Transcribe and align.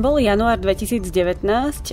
Bol 0.00 0.16
január 0.16 0.56
2019 0.56 1.12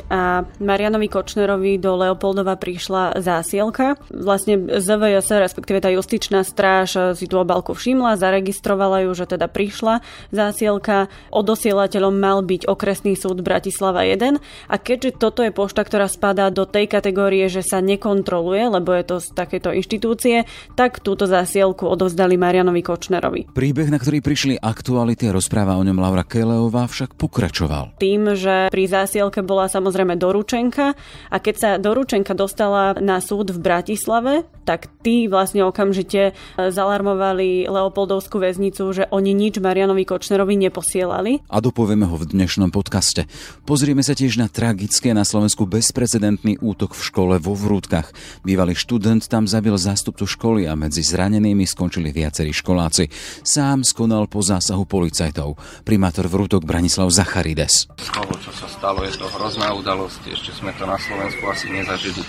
a 0.07 0.47
Marianovi 0.63 1.11
Kočnerovi 1.11 1.75
do 1.75 1.91
Leopoldova 1.99 2.55
prišla 2.55 3.20
zásielka. 3.20 3.99
Vlastne 4.07 4.79
ZVS, 4.79 5.36
respektíve 5.36 5.83
tá 5.83 5.91
justičná 5.91 6.47
stráž 6.47 7.20
si 7.20 7.28
tú 7.28 7.35
obalku 7.35 7.75
všimla, 7.75 8.16
zaregistrovala 8.16 9.04
ju, 9.04 9.12
že 9.12 9.27
teda 9.27 9.52
prišla 9.52 9.99
zásielka. 10.31 11.12
Odosielateľom 11.35 12.16
mal 12.16 12.48
byť 12.48 12.71
okresný 12.71 13.20
súd 13.20 13.43
Bratislava 13.43 14.08
1 14.08 14.39
a 14.71 14.76
keďže 14.80 15.20
toto 15.20 15.44
je 15.44 15.52
pošta, 15.52 15.84
ktorá 15.84 16.08
spadá 16.08 16.48
do 16.48 16.63
tej 16.63 16.88
kategórie, 16.88 17.52
že 17.52 17.59
sa 17.59 17.84
nekontroluje, 17.84 18.71
lebo 18.71 18.95
je 18.95 19.03
to 19.03 19.16
z 19.20 19.35
takéto 19.35 19.76
inštitúcie, 19.76 20.48
tak 20.80 21.03
túto 21.03 21.27
zásielku 21.27 21.84
odovzdali 21.84 22.39
Marianovi 22.39 22.88
Kočnerovi. 22.88 23.52
Príbeh, 23.52 23.91
na 23.91 23.99
ktorý 23.99 24.23
prišli 24.23 24.55
aktuality 24.63 25.27
a 25.27 25.35
rozpráva 25.35 25.76
o 25.76 25.84
ňom 25.84 25.99
Laura 25.99 26.23
Keleová, 26.23 26.88
však 26.88 27.20
pokračoval 27.20 27.96
tým, 27.97 28.37
že 28.37 28.69
pri 28.69 28.83
zásielke 28.85 29.41
bola 29.41 29.65
samozrejme 29.65 30.15
doručenka 30.15 30.93
a 31.33 31.35
keď 31.41 31.55
sa 31.57 31.69
doručenka 31.81 32.37
dostala 32.37 32.93
na 33.01 33.17
súd 33.17 33.49
v 33.51 33.59
Bratislave, 33.59 34.45
tak 34.67 34.91
tí 34.99 35.31
vlastne 35.31 35.63
okamžite 35.63 36.21
e, 36.29 36.31
zalarmovali 36.59 37.71
Leopoldovskú 37.71 38.37
väznicu, 38.43 38.83
že 38.91 39.03
oni 39.09 39.31
nič 39.31 39.63
Marianovi 39.63 40.03
Kočnerovi 40.03 40.59
neposielali. 40.67 41.47
A 41.47 41.57
dopovieme 41.63 42.03
ho 42.03 42.20
v 42.20 42.27
dnešnom 42.27 42.70
podcaste. 42.70 43.25
Pozrieme 43.63 44.03
sa 44.03 44.11
tiež 44.11 44.35
na 44.35 44.51
tragické 44.51 45.15
na 45.15 45.23
Slovensku 45.23 45.63
bezprecedentný 45.63 46.59
útok 46.59 46.93
v 46.93 47.01
škole 47.01 47.35
vo 47.39 47.55
Vrútkach. 47.55 48.11
Bývalý 48.43 48.75
študent 48.75 49.23
tam 49.31 49.48
zabil 49.48 49.73
zástupcu 49.79 50.27
školy 50.27 50.67
a 50.67 50.75
medzi 50.75 50.99
zranenými 50.99 51.63
skončili 51.63 52.11
viacerí 52.11 52.51
školáci. 52.51 53.07
Sám 53.48 53.87
skonal 53.87 54.27
po 54.27 54.43
zásahu 54.43 54.84
policajtov. 54.84 55.55
Primátor 55.87 56.27
Vrútok 56.27 56.67
Branislav 56.67 57.07
Zacharides 57.07 57.87
z 57.96 58.07
toho, 58.12 58.34
čo 58.43 58.52
sa 58.52 58.68
stalo. 58.68 59.07
Je 59.07 59.16
to 59.16 59.32
hrozná 59.32 59.71
udalosť, 59.71 60.27
ešte 60.27 60.52
sme 60.52 60.76
to 60.76 60.84
na 60.84 60.99
Slovensku 60.99 61.43
asi 61.48 61.71
nezažili 61.71 62.21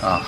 a 0.00 0.24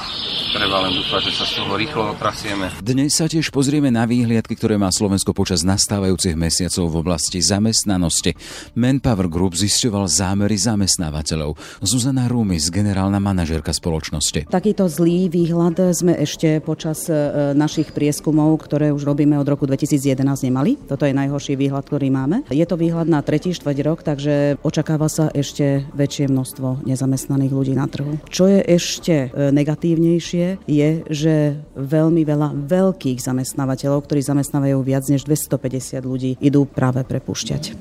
treba 0.53 0.85
len 0.85 0.93
dúfať, 1.01 1.33
že 1.33 1.33
sa 1.33 1.45
z 1.49 1.53
toho 1.65 1.73
rýchlo 1.81 2.13
otrasieme. 2.13 2.69
Dnes 2.85 3.17
sa 3.17 3.25
tiež 3.25 3.49
pozrieme 3.49 3.89
na 3.89 4.05
výhliadky, 4.05 4.53
ktoré 4.53 4.77
má 4.77 4.93
Slovensko 4.93 5.33
počas 5.33 5.65
nastávajúcich 5.65 6.37
mesiacov 6.37 6.93
v 6.93 6.97
oblasti 7.01 7.41
zamestnanosti. 7.41 8.37
Manpower 8.77 9.33
Group 9.33 9.57
zisťoval 9.57 10.13
zámery 10.13 10.61
zamestnávateľov. 10.61 11.57
Zuzana 11.81 12.29
Rumis, 12.29 12.69
generálna 12.69 13.17
manažérka 13.17 13.73
spoločnosti. 13.73 14.53
Takýto 14.53 14.93
zlý 14.93 15.33
výhľad 15.33 15.97
sme 15.97 16.21
ešte 16.21 16.61
počas 16.61 17.09
e, 17.09 17.57
našich 17.57 17.97
prieskumov, 17.97 18.61
ktoré 18.61 18.93
už 18.93 19.09
robíme 19.09 19.41
od 19.41 19.49
roku 19.49 19.65
2011, 19.65 20.21
nemali. 20.53 20.77
Toto 20.85 21.09
je 21.09 21.17
najhorší 21.17 21.57
výhľad, 21.57 21.89
ktorý 21.89 22.13
máme. 22.13 22.45
Je 22.53 22.65
to 22.69 22.77
výhľad 22.77 23.09
na 23.09 23.25
tretí 23.25 23.57
štvrť 23.57 23.79
rok, 23.89 24.05
takže 24.05 24.61
očakáva 24.61 25.09
sa 25.09 25.33
ešte 25.33 25.89
väčšie 25.97 26.29
množstvo 26.29 26.85
nezamestnaných 26.85 27.53
ľudí 27.57 27.73
na 27.73 27.89
trhu. 27.89 28.21
Čo 28.29 28.53
je 28.53 28.61
ešte 28.69 29.33
e, 29.33 29.49
negatívnejšie 29.63 30.67
je, 30.67 30.91
že 31.07 31.35
veľmi 31.79 32.27
veľa 32.27 32.59
veľkých 32.67 33.23
zamestnávateľov, 33.23 34.03
ktorí 34.03 34.21
zamestnávajú 34.27 34.83
viac 34.83 35.07
než 35.07 35.23
250 35.23 36.03
ľudí, 36.03 36.35
idú 36.43 36.67
práve 36.67 37.07
prepúšťať. 37.07 37.79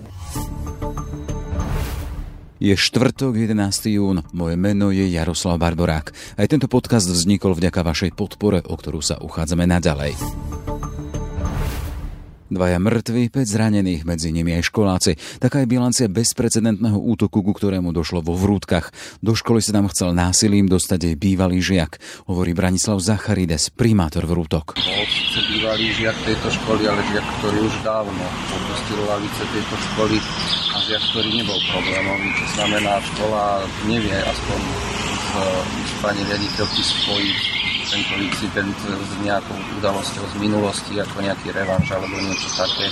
Je 2.62 2.78
štvrtok, 2.78 3.34
11. 3.50 3.98
jún. 3.98 4.22
Moje 4.38 4.54
meno 4.54 4.94
je 4.94 5.10
Jaroslav 5.10 5.58
Barborák. 5.58 6.14
Aj 6.38 6.46
tento 6.46 6.70
podcast 6.70 7.10
vznikol 7.10 7.58
vďaka 7.58 7.82
vašej 7.82 8.14
podpore, 8.14 8.62
o 8.62 8.78
ktorú 8.78 9.02
sa 9.02 9.18
uchádzame 9.18 9.66
naďalej. 9.66 10.14
Dvaja 12.52 12.84
mŕtvi, 12.84 13.32
5 13.32 13.48
zranených, 13.48 14.04
medzi 14.04 14.28
nimi 14.36 14.52
aj 14.60 14.68
školáci. 14.68 15.16
Taká 15.40 15.64
je 15.64 15.72
bilancia 15.72 16.12
bezprecedentného 16.12 17.00
útoku, 17.00 17.48
ku 17.48 17.56
ktorému 17.56 17.96
došlo 17.96 18.20
vo 18.20 18.36
Vrútkach. 18.36 18.92
Do 19.24 19.40
školy 19.40 19.64
sa 19.64 19.72
tam 19.72 19.88
chcel 19.88 20.12
násilím 20.12 20.68
dostať 20.68 21.00
aj 21.08 21.16
bývalý 21.16 21.64
žiak, 21.64 22.04
hovorí 22.28 22.52
Branislav 22.52 23.00
Zacharides, 23.00 23.72
primátor 23.72 24.28
Vrútok. 24.28 24.76
Síce 24.76 25.40
bývalý 25.48 25.96
žiak 25.96 26.28
tejto 26.28 26.52
školy, 26.52 26.92
ale 26.92 27.00
žiak, 27.08 27.24
ktorý 27.40 27.72
už 27.72 27.76
dávno 27.88 28.26
opustil 28.52 29.00
lavice 29.08 29.44
tejto 29.48 29.76
školy 29.88 30.20
a 30.76 30.78
žiak, 30.92 31.04
ktorý 31.16 31.30
nebol 31.32 31.60
problémový, 31.72 32.28
čo 32.36 32.46
znamená, 32.60 33.00
škola 33.16 33.64
nevie 33.88 34.18
aspoň 34.28 34.60
s 35.88 35.92
pani 36.04 36.20
riaditeľky 36.28 36.84
spojiť 36.84 37.61
tento 37.92 38.16
incident 38.16 38.72
s 38.88 39.12
nejakou 39.20 39.60
udalosťou 39.84 40.24
z 40.32 40.36
minulosti, 40.40 40.96
ako 40.96 41.20
nejaký 41.20 41.52
revanš 41.52 41.92
alebo 41.92 42.16
niečo 42.24 42.48
také. 42.56 42.88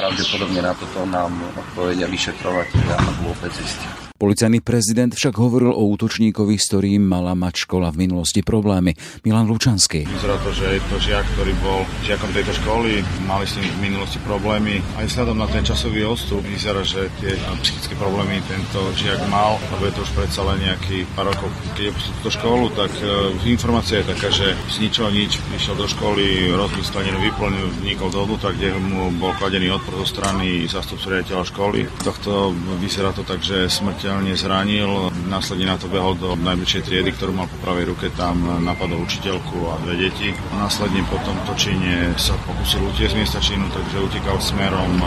Pravdepodobne 0.00 0.60
na 0.64 0.72
toto 0.72 1.04
nám 1.04 1.30
odpovedia 1.52 2.08
vyšetrovateľia 2.08 2.96
a 2.96 3.10
vôbec 3.20 3.52
zistia. 3.52 4.09
Policajný 4.20 4.60
prezident 4.60 5.08
však 5.08 5.32
hovoril 5.40 5.72
o 5.72 5.88
útočníkovi, 5.96 6.60
s 6.60 6.68
ktorým 6.68 7.00
mala 7.00 7.32
mať 7.32 7.64
škola 7.64 7.88
v 7.88 8.04
minulosti 8.04 8.44
problémy. 8.44 8.92
Milan 9.24 9.48
Lučanský. 9.48 10.04
Vyzerá 10.04 10.36
to, 10.44 10.52
že 10.52 10.76
je 10.76 10.80
to 10.92 10.96
žiak, 11.00 11.24
ktorý 11.32 11.56
bol 11.64 11.88
žiakom 12.04 12.28
tejto 12.36 12.52
školy, 12.60 13.00
mali 13.24 13.48
s 13.48 13.56
ním 13.56 13.72
v 13.80 13.88
minulosti 13.88 14.20
problémy. 14.20 14.84
Aj 15.00 15.08
vzhľadom 15.08 15.40
na 15.40 15.48
ten 15.48 15.64
časový 15.64 16.04
odstup 16.04 16.44
vyzerá, 16.44 16.84
že 16.84 17.08
tie 17.24 17.32
psychické 17.64 17.96
problémy 17.96 18.44
tento 18.44 18.92
žiak 18.92 19.24
mal, 19.32 19.56
lebo 19.72 19.88
je 19.88 19.92
to 19.96 20.04
už 20.04 20.12
predsa 20.12 20.44
len 20.52 20.68
nejaký 20.68 21.08
pár 21.16 21.32
rokov. 21.32 21.48
Keď 21.80 21.88
opustil 21.88 22.12
túto 22.20 22.30
školu, 22.36 22.66
tak 22.76 22.92
uh, 23.00 23.32
informácia 23.48 24.04
je 24.04 24.10
taká, 24.12 24.28
že 24.28 24.52
z 24.68 24.84
ničoho 24.84 25.08
nič 25.08 25.40
išiel 25.56 25.80
do 25.80 25.88
školy, 25.88 26.52
rozbil 26.52 26.84
skleninu, 26.84 27.24
vyplnil, 27.24 27.72
vnikol 27.80 28.12
dovnútra, 28.12 28.52
kde 28.52 28.76
mu 28.84 29.16
bol 29.16 29.32
kladený 29.40 29.72
odpor 29.72 30.04
zo 30.04 30.20
strany 30.20 30.68
zástupcu 30.68 31.08
riaditeľa 31.08 31.44
školy. 31.48 31.88
Tohto 32.04 32.52
vyzerá 32.84 33.16
to 33.16 33.24
tak, 33.24 33.40
že 33.40 33.64
smrť 33.64 34.09
smrteľne 34.10 34.34
zranil. 34.34 34.90
Následne 35.30 35.70
na 35.70 35.78
to 35.78 35.86
behol 35.86 36.18
do 36.18 36.34
najbližšej 36.34 36.82
triedy, 36.82 37.14
ktorú 37.14 37.30
mal 37.30 37.46
po 37.46 37.62
pravej 37.62 37.94
ruke, 37.94 38.10
tam 38.18 38.42
napadol 38.58 39.06
učiteľku 39.06 39.70
a 39.70 39.78
dve 39.86 40.10
deti. 40.10 40.34
Následne 40.58 41.06
po 41.06 41.14
tomto 41.22 41.54
čine 41.54 42.18
sa 42.18 42.34
pokusil 42.42 42.90
utiesť 42.90 43.14
miesta 43.14 43.38
činu, 43.38 43.70
takže 43.70 44.02
utekal 44.02 44.42
smerom, 44.42 44.98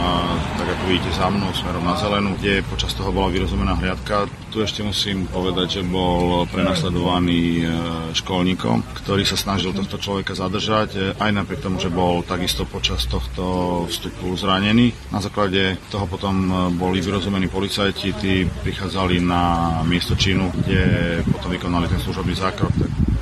tak 0.56 0.72
ako 0.72 0.82
vidíte 0.88 1.12
za 1.20 1.28
mnou, 1.28 1.52
smerom 1.52 1.84
na 1.84 2.00
zelenú, 2.00 2.32
kde 2.40 2.64
počas 2.64 2.96
toho 2.96 3.12
bola 3.12 3.28
vyrozumená 3.28 3.76
hliadka. 3.76 4.24
Tu 4.48 4.64
ešte 4.64 4.80
musím 4.80 5.28
povedať, 5.28 5.82
že 5.82 5.82
bol 5.84 6.48
prenasledovaný 6.48 7.60
e, 7.60 7.62
školníkom, 8.14 8.86
ktorý 9.02 9.26
sa 9.26 9.34
snažil 9.34 9.74
tohto 9.74 9.98
človeka 9.98 10.38
zadržať, 10.38 10.88
e, 10.94 11.00
aj 11.18 11.30
napriek 11.34 11.60
tomu, 11.60 11.82
že 11.82 11.90
bol 11.90 12.22
takisto 12.22 12.62
počas 12.62 13.02
tohto 13.10 13.82
vstupu 13.90 14.30
zranený. 14.38 14.94
Na 15.10 15.18
základe 15.18 15.74
toho 15.90 16.06
potom 16.06 16.46
e, 16.46 16.50
boli 16.70 17.02
vyrozumení 17.02 17.50
policajti, 17.50 18.14
tí 18.14 18.46
prichádzali 18.62 18.93
prichádzali 18.94 19.26
na 19.26 19.82
miesto 19.90 20.14
činu, 20.14 20.54
kde 20.54 21.18
potom 21.26 21.50
vykonali 21.50 21.90
ten 21.90 21.98
služobný 21.98 22.38
zákrok. 22.38 22.70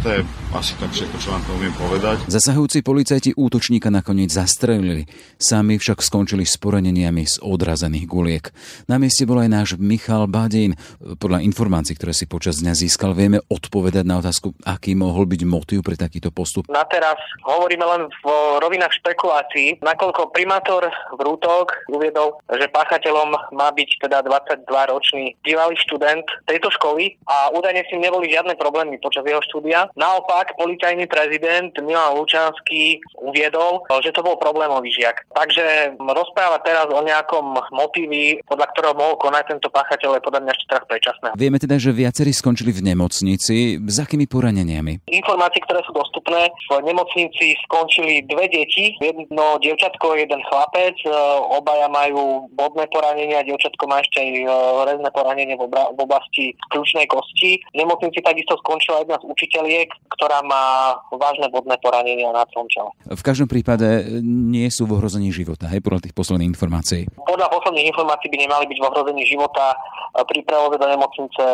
To 0.03 0.11
je 0.11 0.19
asi 0.51 0.75
tak 0.83 0.91
všetko, 0.91 1.17
čo 1.23 1.31
vám 1.31 1.43
to 1.47 1.55
viem 1.63 1.71
povedať. 1.79 2.27
Zasahujúci 2.27 2.83
policajti 2.83 3.31
útočníka 3.39 3.87
nakoniec 3.87 4.35
zastrelili. 4.35 5.07
Sami 5.39 5.79
však 5.79 6.03
skončili 6.03 6.43
s 6.43 6.59
poraneniami 6.59 7.23
z 7.23 7.39
odrazených 7.39 8.11
guliek. 8.11 8.45
Na 8.91 8.99
mieste 8.99 9.23
bol 9.31 9.39
aj 9.39 9.51
náš 9.55 9.69
Michal 9.79 10.27
Badín. 10.27 10.75
Podľa 10.99 11.47
informácií, 11.47 11.95
ktoré 11.95 12.11
si 12.11 12.27
počas 12.27 12.59
dňa 12.59 12.75
získal, 12.75 13.15
vieme 13.15 13.47
odpovedať 13.47 14.03
na 14.03 14.19
otázku, 14.19 14.51
aký 14.67 14.99
mohol 14.99 15.23
byť 15.31 15.43
motív 15.47 15.87
pre 15.87 15.95
takýto 15.95 16.35
postup. 16.35 16.67
Na 16.67 16.83
teraz 16.83 17.23
hovoríme 17.47 17.87
len 17.87 18.11
v 18.11 18.27
rovinách 18.59 18.99
špekulácií, 18.99 19.79
nakoľko 19.87 20.35
primátor 20.35 20.91
Vrútok 21.15 21.79
uviedol, 21.87 22.43
že 22.51 22.67
páchateľom 22.75 23.55
má 23.55 23.71
byť 23.71 24.03
teda 24.03 24.27
22-ročný 24.27 25.39
bývalý 25.47 25.79
študent 25.79 26.27
tejto 26.51 26.75
školy 26.75 27.15
a 27.31 27.55
údajne 27.55 27.87
si 27.87 27.95
neboli 28.03 28.27
žiadne 28.27 28.59
problémy 28.59 28.99
počas 28.99 29.23
jeho 29.23 29.39
štúdia. 29.47 29.92
Naopak 29.97 30.57
policajný 30.57 31.05
prezident 31.07 31.73
Milan 31.85 32.17
Lučanský 32.17 33.01
uviedol, 33.21 33.85
že 34.01 34.15
to 34.15 34.25
bol 34.25 34.41
problémový 34.41 34.93
žiak. 34.93 35.25
Takže 35.33 35.97
rozpráva 36.00 36.59
teraz 36.65 36.89
o 36.89 37.00
nejakom 37.05 37.56
motívi, 37.73 38.41
podľa 38.49 38.67
ktorého 38.73 38.94
mohol 38.97 39.17
konať 39.21 39.56
tento 39.56 39.69
páchateľ, 39.69 40.19
je 40.19 40.27
podľa 40.27 40.41
mňa 40.44 40.53
ešte 40.53 40.67
teraz 40.69 40.85
predčasné. 40.89 41.29
Vieme 41.37 41.59
teda, 41.61 41.77
že 41.77 41.91
viacerí 41.93 42.33
skončili 42.33 42.73
v 42.73 42.93
nemocnici. 42.93 43.77
S 43.83 43.97
akými 44.00 44.27
poraneniami? 44.27 45.06
Informácie, 45.09 45.61
ktoré 45.65 45.85
sú 45.85 45.93
dostupné, 45.93 46.49
v 46.73 46.85
nemocnici 46.85 47.55
skončili 47.69 48.25
dve 48.27 48.49
deti, 48.49 48.97
jedno 48.99 49.61
dievčatko, 49.61 50.17
jeden 50.17 50.41
chlapec, 50.49 50.97
e, 51.05 51.11
obaja 51.53 51.87
majú 51.93 52.49
bodné 52.56 52.88
poranenia, 52.88 53.45
dievčatko 53.45 53.85
má 53.87 54.00
ešte 54.00 54.21
aj 54.21 54.31
e, 54.33 54.45
rezné 54.88 55.09
poranenie 55.12 55.55
v 55.59 55.99
oblasti 56.00 56.56
kľúčnej 56.73 57.06
kosti. 57.06 57.61
V 57.73 57.77
nemocnici 57.77 58.19
takisto 58.25 58.56
skončila 58.61 59.05
jedna 59.05 59.21
z 59.21 59.29
učiteľiek, 59.29 59.81
guliek, 59.82 59.90
ktorá 60.14 60.38
má 60.46 60.96
vážne 61.11 61.50
vodné 61.50 61.75
poranenia 61.82 62.31
na 62.31 62.46
celom 62.55 62.70
čele. 62.70 62.90
V 63.11 63.23
každom 63.25 63.50
prípade 63.50 64.23
nie 64.23 64.69
sú 64.70 64.87
v 64.87 64.94
ohrození 65.00 65.34
života, 65.34 65.67
hej, 65.67 65.82
podľa 65.82 66.06
tých 66.06 66.14
posledných 66.14 66.52
informácií. 66.55 67.02
Podľa 67.26 67.49
posledných 67.50 67.90
informácií 67.90 68.31
by 68.31 68.38
nemali 68.38 68.64
byť 68.70 68.79
v 68.79 68.87
ohrození 68.87 69.23
života. 69.26 69.75
Pri 70.12 70.44
prevoze 70.44 70.76
do 70.76 70.84
nemocnice 70.84 71.44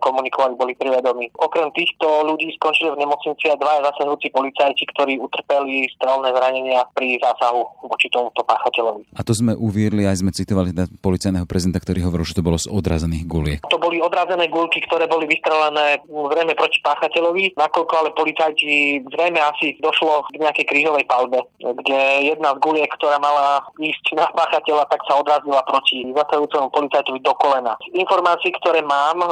komunikovali, 0.00 0.56
boli 0.56 0.72
privedomí. 0.72 1.28
Okrem 1.36 1.68
týchto 1.76 2.24
ľudí 2.24 2.48
skončili 2.56 2.88
v 2.96 3.04
nemocnici 3.04 3.52
aj 3.52 3.60
dvaja 3.60 3.92
zasahujúci 3.92 4.32
policajti, 4.32 4.88
ktorí 4.88 5.20
utrpeli 5.20 5.84
strelné 6.00 6.32
zranenia 6.32 6.88
pri 6.96 7.20
zásahu 7.20 7.84
voči 7.84 8.08
tomuto 8.08 8.40
páchateľovi. 8.40 9.12
A 9.12 9.20
to 9.20 9.36
sme 9.36 9.52
uviedli, 9.52 10.08
aj 10.08 10.24
sme 10.24 10.32
citovali 10.32 10.72
teda 10.72 10.88
policajného 11.04 11.44
prezidenta, 11.44 11.84
ktorý 11.84 12.08
hovoril, 12.08 12.24
že 12.24 12.40
to 12.40 12.46
bolo 12.46 12.56
z 12.56 12.72
odrazených 12.72 13.28
guliek. 13.28 13.60
To 13.68 13.76
boli 13.76 14.00
odrazené 14.00 14.48
gulky, 14.48 14.80
ktoré 14.88 15.04
boli 15.04 15.28
vystrelené 15.28 16.00
zrejme 16.08 16.56
proti 16.56 16.80
páchateľovi, 16.80 17.52
nakoľko 17.76 17.94
ale 18.00 18.10
policajti 18.16 19.04
zrejme 19.12 19.36
asi 19.36 19.76
došlo 19.84 20.24
k 20.32 20.40
nejakej 20.40 20.64
krížovej 20.64 21.04
palbe, 21.04 21.44
kde 21.60 22.32
jedna 22.32 22.56
z 22.56 22.62
guliek, 22.64 22.88
ktorá 22.96 23.20
mala 23.20 23.60
ísť 23.76 24.16
na 24.16 24.24
páchateľa, 24.32 24.88
tak 24.88 25.04
sa 25.04 25.20
odrazila 25.20 25.60
proti 25.68 26.08
zasahujúcemu 26.16 26.72
policajtovi 26.72 27.20
do 27.20 27.36
kolena 27.36 27.76
informácií, 27.92 28.56
ktoré 28.56 28.80
mám, 28.80 29.20
e, 29.20 29.28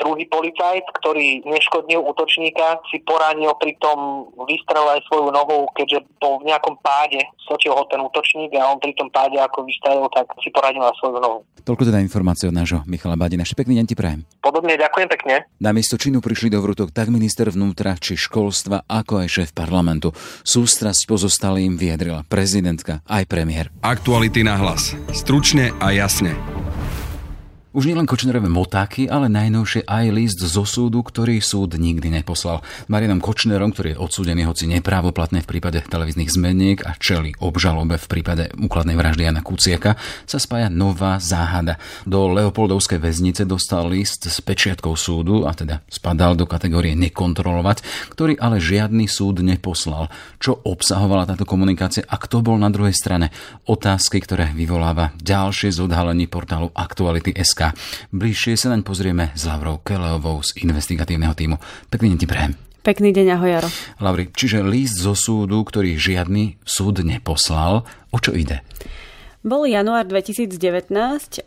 druhý 0.00 0.24
policajt, 0.32 0.88
ktorý 1.04 1.44
neškodnil 1.44 2.00
útočníka, 2.00 2.80
si 2.88 3.04
poranil 3.04 3.52
pritom 3.60 4.32
vystrel 4.48 4.88
aj 4.96 5.04
svoju 5.12 5.28
nohu, 5.28 5.68
keďže 5.76 6.00
v 6.22 6.48
nejakom 6.48 6.80
páde, 6.80 7.20
sotil 7.44 7.76
ho 7.76 7.84
ten 7.92 8.00
útočník 8.00 8.56
a 8.56 8.72
on 8.72 8.80
pri 8.80 8.96
tom 8.96 9.12
páde 9.12 9.36
ako 9.36 9.68
vystrelil, 9.68 10.08
tak 10.08 10.32
si 10.40 10.48
poranil 10.48 10.80
aj 10.80 10.96
svoju 10.96 11.20
nohu. 11.20 11.44
Toľko 11.66 11.82
teda 11.90 11.98
informácie 11.98 12.46
od 12.46 12.54
nášho 12.54 12.86
Michala 12.86 13.18
Badina. 13.18 13.42
Ešte 13.42 13.58
pekný 13.58 13.82
deň 13.82 13.86
ti 13.90 13.98
prajem. 13.98 14.22
Podobne 14.38 14.78
ďakujem 14.78 15.08
pekne. 15.10 15.50
Na 15.58 15.74
miesto 15.74 15.98
činu 15.98 16.22
prišli 16.22 16.54
do 16.54 16.62
vrútok 16.62 16.94
tak 16.94 17.10
minister 17.10 17.50
vnútra 17.66 17.98
či 17.98 18.14
školstva, 18.14 18.86
ako 18.86 19.26
aj 19.26 19.28
šéf 19.28 19.50
parlamentu. 19.50 20.14
Sústrasť 20.46 21.10
pozostalým 21.10 21.74
vyjadrila 21.74 22.22
prezidentka 22.30 23.02
aj 23.10 23.26
premiér. 23.26 23.74
Aktuality 23.82 24.46
na 24.46 24.54
hlas. 24.54 24.94
Stručne 25.10 25.74
a 25.82 25.90
jasne. 25.90 26.55
Už 27.76 27.92
nielen 27.92 28.08
Kočnerové 28.08 28.48
motáky, 28.48 29.04
ale 29.04 29.28
najnovšie 29.28 29.84
aj 29.84 30.08
list 30.08 30.40
zo 30.40 30.64
súdu, 30.64 31.04
ktorý 31.04 31.44
súd 31.44 31.76
nikdy 31.76 32.08
neposlal. 32.08 32.64
Marianom 32.88 33.20
Kočnerom, 33.20 33.68
ktorý 33.68 33.92
je 33.92 34.00
odsúdený 34.00 34.48
hoci 34.48 34.64
neprávoplatne 34.64 35.44
v 35.44 35.50
prípade 35.52 35.84
televíznych 35.84 36.32
zmeniek 36.32 36.80
a 36.88 36.96
čeli 36.96 37.36
obžalobe 37.36 38.00
v 38.00 38.06
prípade 38.08 38.48
úkladnej 38.56 38.96
vraždy 38.96 39.28
Jana 39.28 39.44
Kuciaka, 39.44 40.00
sa 40.24 40.40
spája 40.40 40.72
nová 40.72 41.20
záhada. 41.20 41.76
Do 42.08 42.32
Leopoldovskej 42.32 42.96
väznice 42.96 43.44
dostal 43.44 43.92
list 43.92 44.24
s 44.24 44.40
pečiatkou 44.40 44.96
súdu, 44.96 45.44
a 45.44 45.52
teda 45.52 45.84
spadal 45.92 46.32
do 46.32 46.48
kategórie 46.48 46.96
nekontrolovať, 46.96 47.84
ktorý 48.08 48.40
ale 48.40 48.56
žiadny 48.56 49.04
súd 49.04 49.44
neposlal. 49.44 50.08
Čo 50.40 50.64
obsahovala 50.64 51.28
táto 51.28 51.44
komunikácia 51.44 52.08
a 52.08 52.16
kto 52.16 52.40
bol 52.40 52.56
na 52.56 52.72
druhej 52.72 52.96
strane? 52.96 53.28
Otázky, 53.68 54.24
ktoré 54.24 54.56
vyvoláva 54.56 55.12
ďalšie 55.20 55.76
z 55.76 55.84
odhalení 55.84 56.24
portálu 56.24 56.72
Aktuality.sk. 56.72 57.65
Bližšie 58.12 58.58
sa 58.58 58.74
naň 58.74 58.84
pozrieme 58.84 59.32
s 59.32 59.48
Lavrou 59.48 59.80
Keleovou 59.80 60.42
z 60.44 60.60
investigatívneho 60.60 61.32
týmu. 61.32 61.56
Pekný 61.88 62.12
deň 62.14 62.18
ti 62.20 62.28
prejem. 62.28 62.52
Pekný 62.86 63.10
deň, 63.10 63.26
ahoj 63.34 63.50
Jaro. 63.50 63.68
Lavri, 63.98 64.30
čiže 64.30 64.62
líst 64.62 65.02
zo 65.02 65.18
súdu, 65.18 65.58
ktorý 65.66 65.98
žiadny 65.98 66.62
súd 66.62 67.02
neposlal, 67.02 67.82
o 68.14 68.18
čo 68.22 68.30
ide? 68.30 68.62
Bol 69.46 69.70
január 69.70 70.02
2019 70.10 70.58